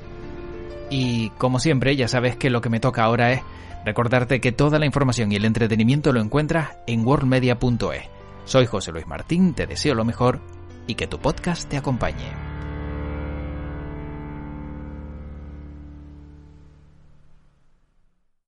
Y 0.91 1.32
como 1.32 1.60
siempre, 1.60 1.95
ya 1.95 2.08
sabes 2.08 2.36
que 2.36 2.52
lo 2.52 2.62
que 2.62 2.69
me 2.69 2.80
toca 2.80 3.06
ahora 3.06 3.32
es 3.32 3.41
recordarte 3.86 4.39
que 4.39 4.52
toda 4.52 4.78
la 4.78 4.86
información 4.86 5.32
y 5.32 5.36
el 5.36 5.45
entretenimiento 5.45 6.13
lo 6.13 6.22
encuentras 6.22 6.78
en 6.86 7.04
worldmedia.es. 7.08 8.04
Soy 8.45 8.67
José 8.67 8.91
Luis 8.91 9.08
Martín, 9.08 9.56
te 9.56 9.65
deseo 9.65 9.95
lo 9.95 10.06
mejor 10.06 10.41
y 10.86 10.93
que 10.93 11.08
tu 11.08 11.17
podcast 11.17 11.67
te 11.67 11.78
acompañe. 11.78 12.49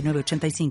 85 0.00 0.70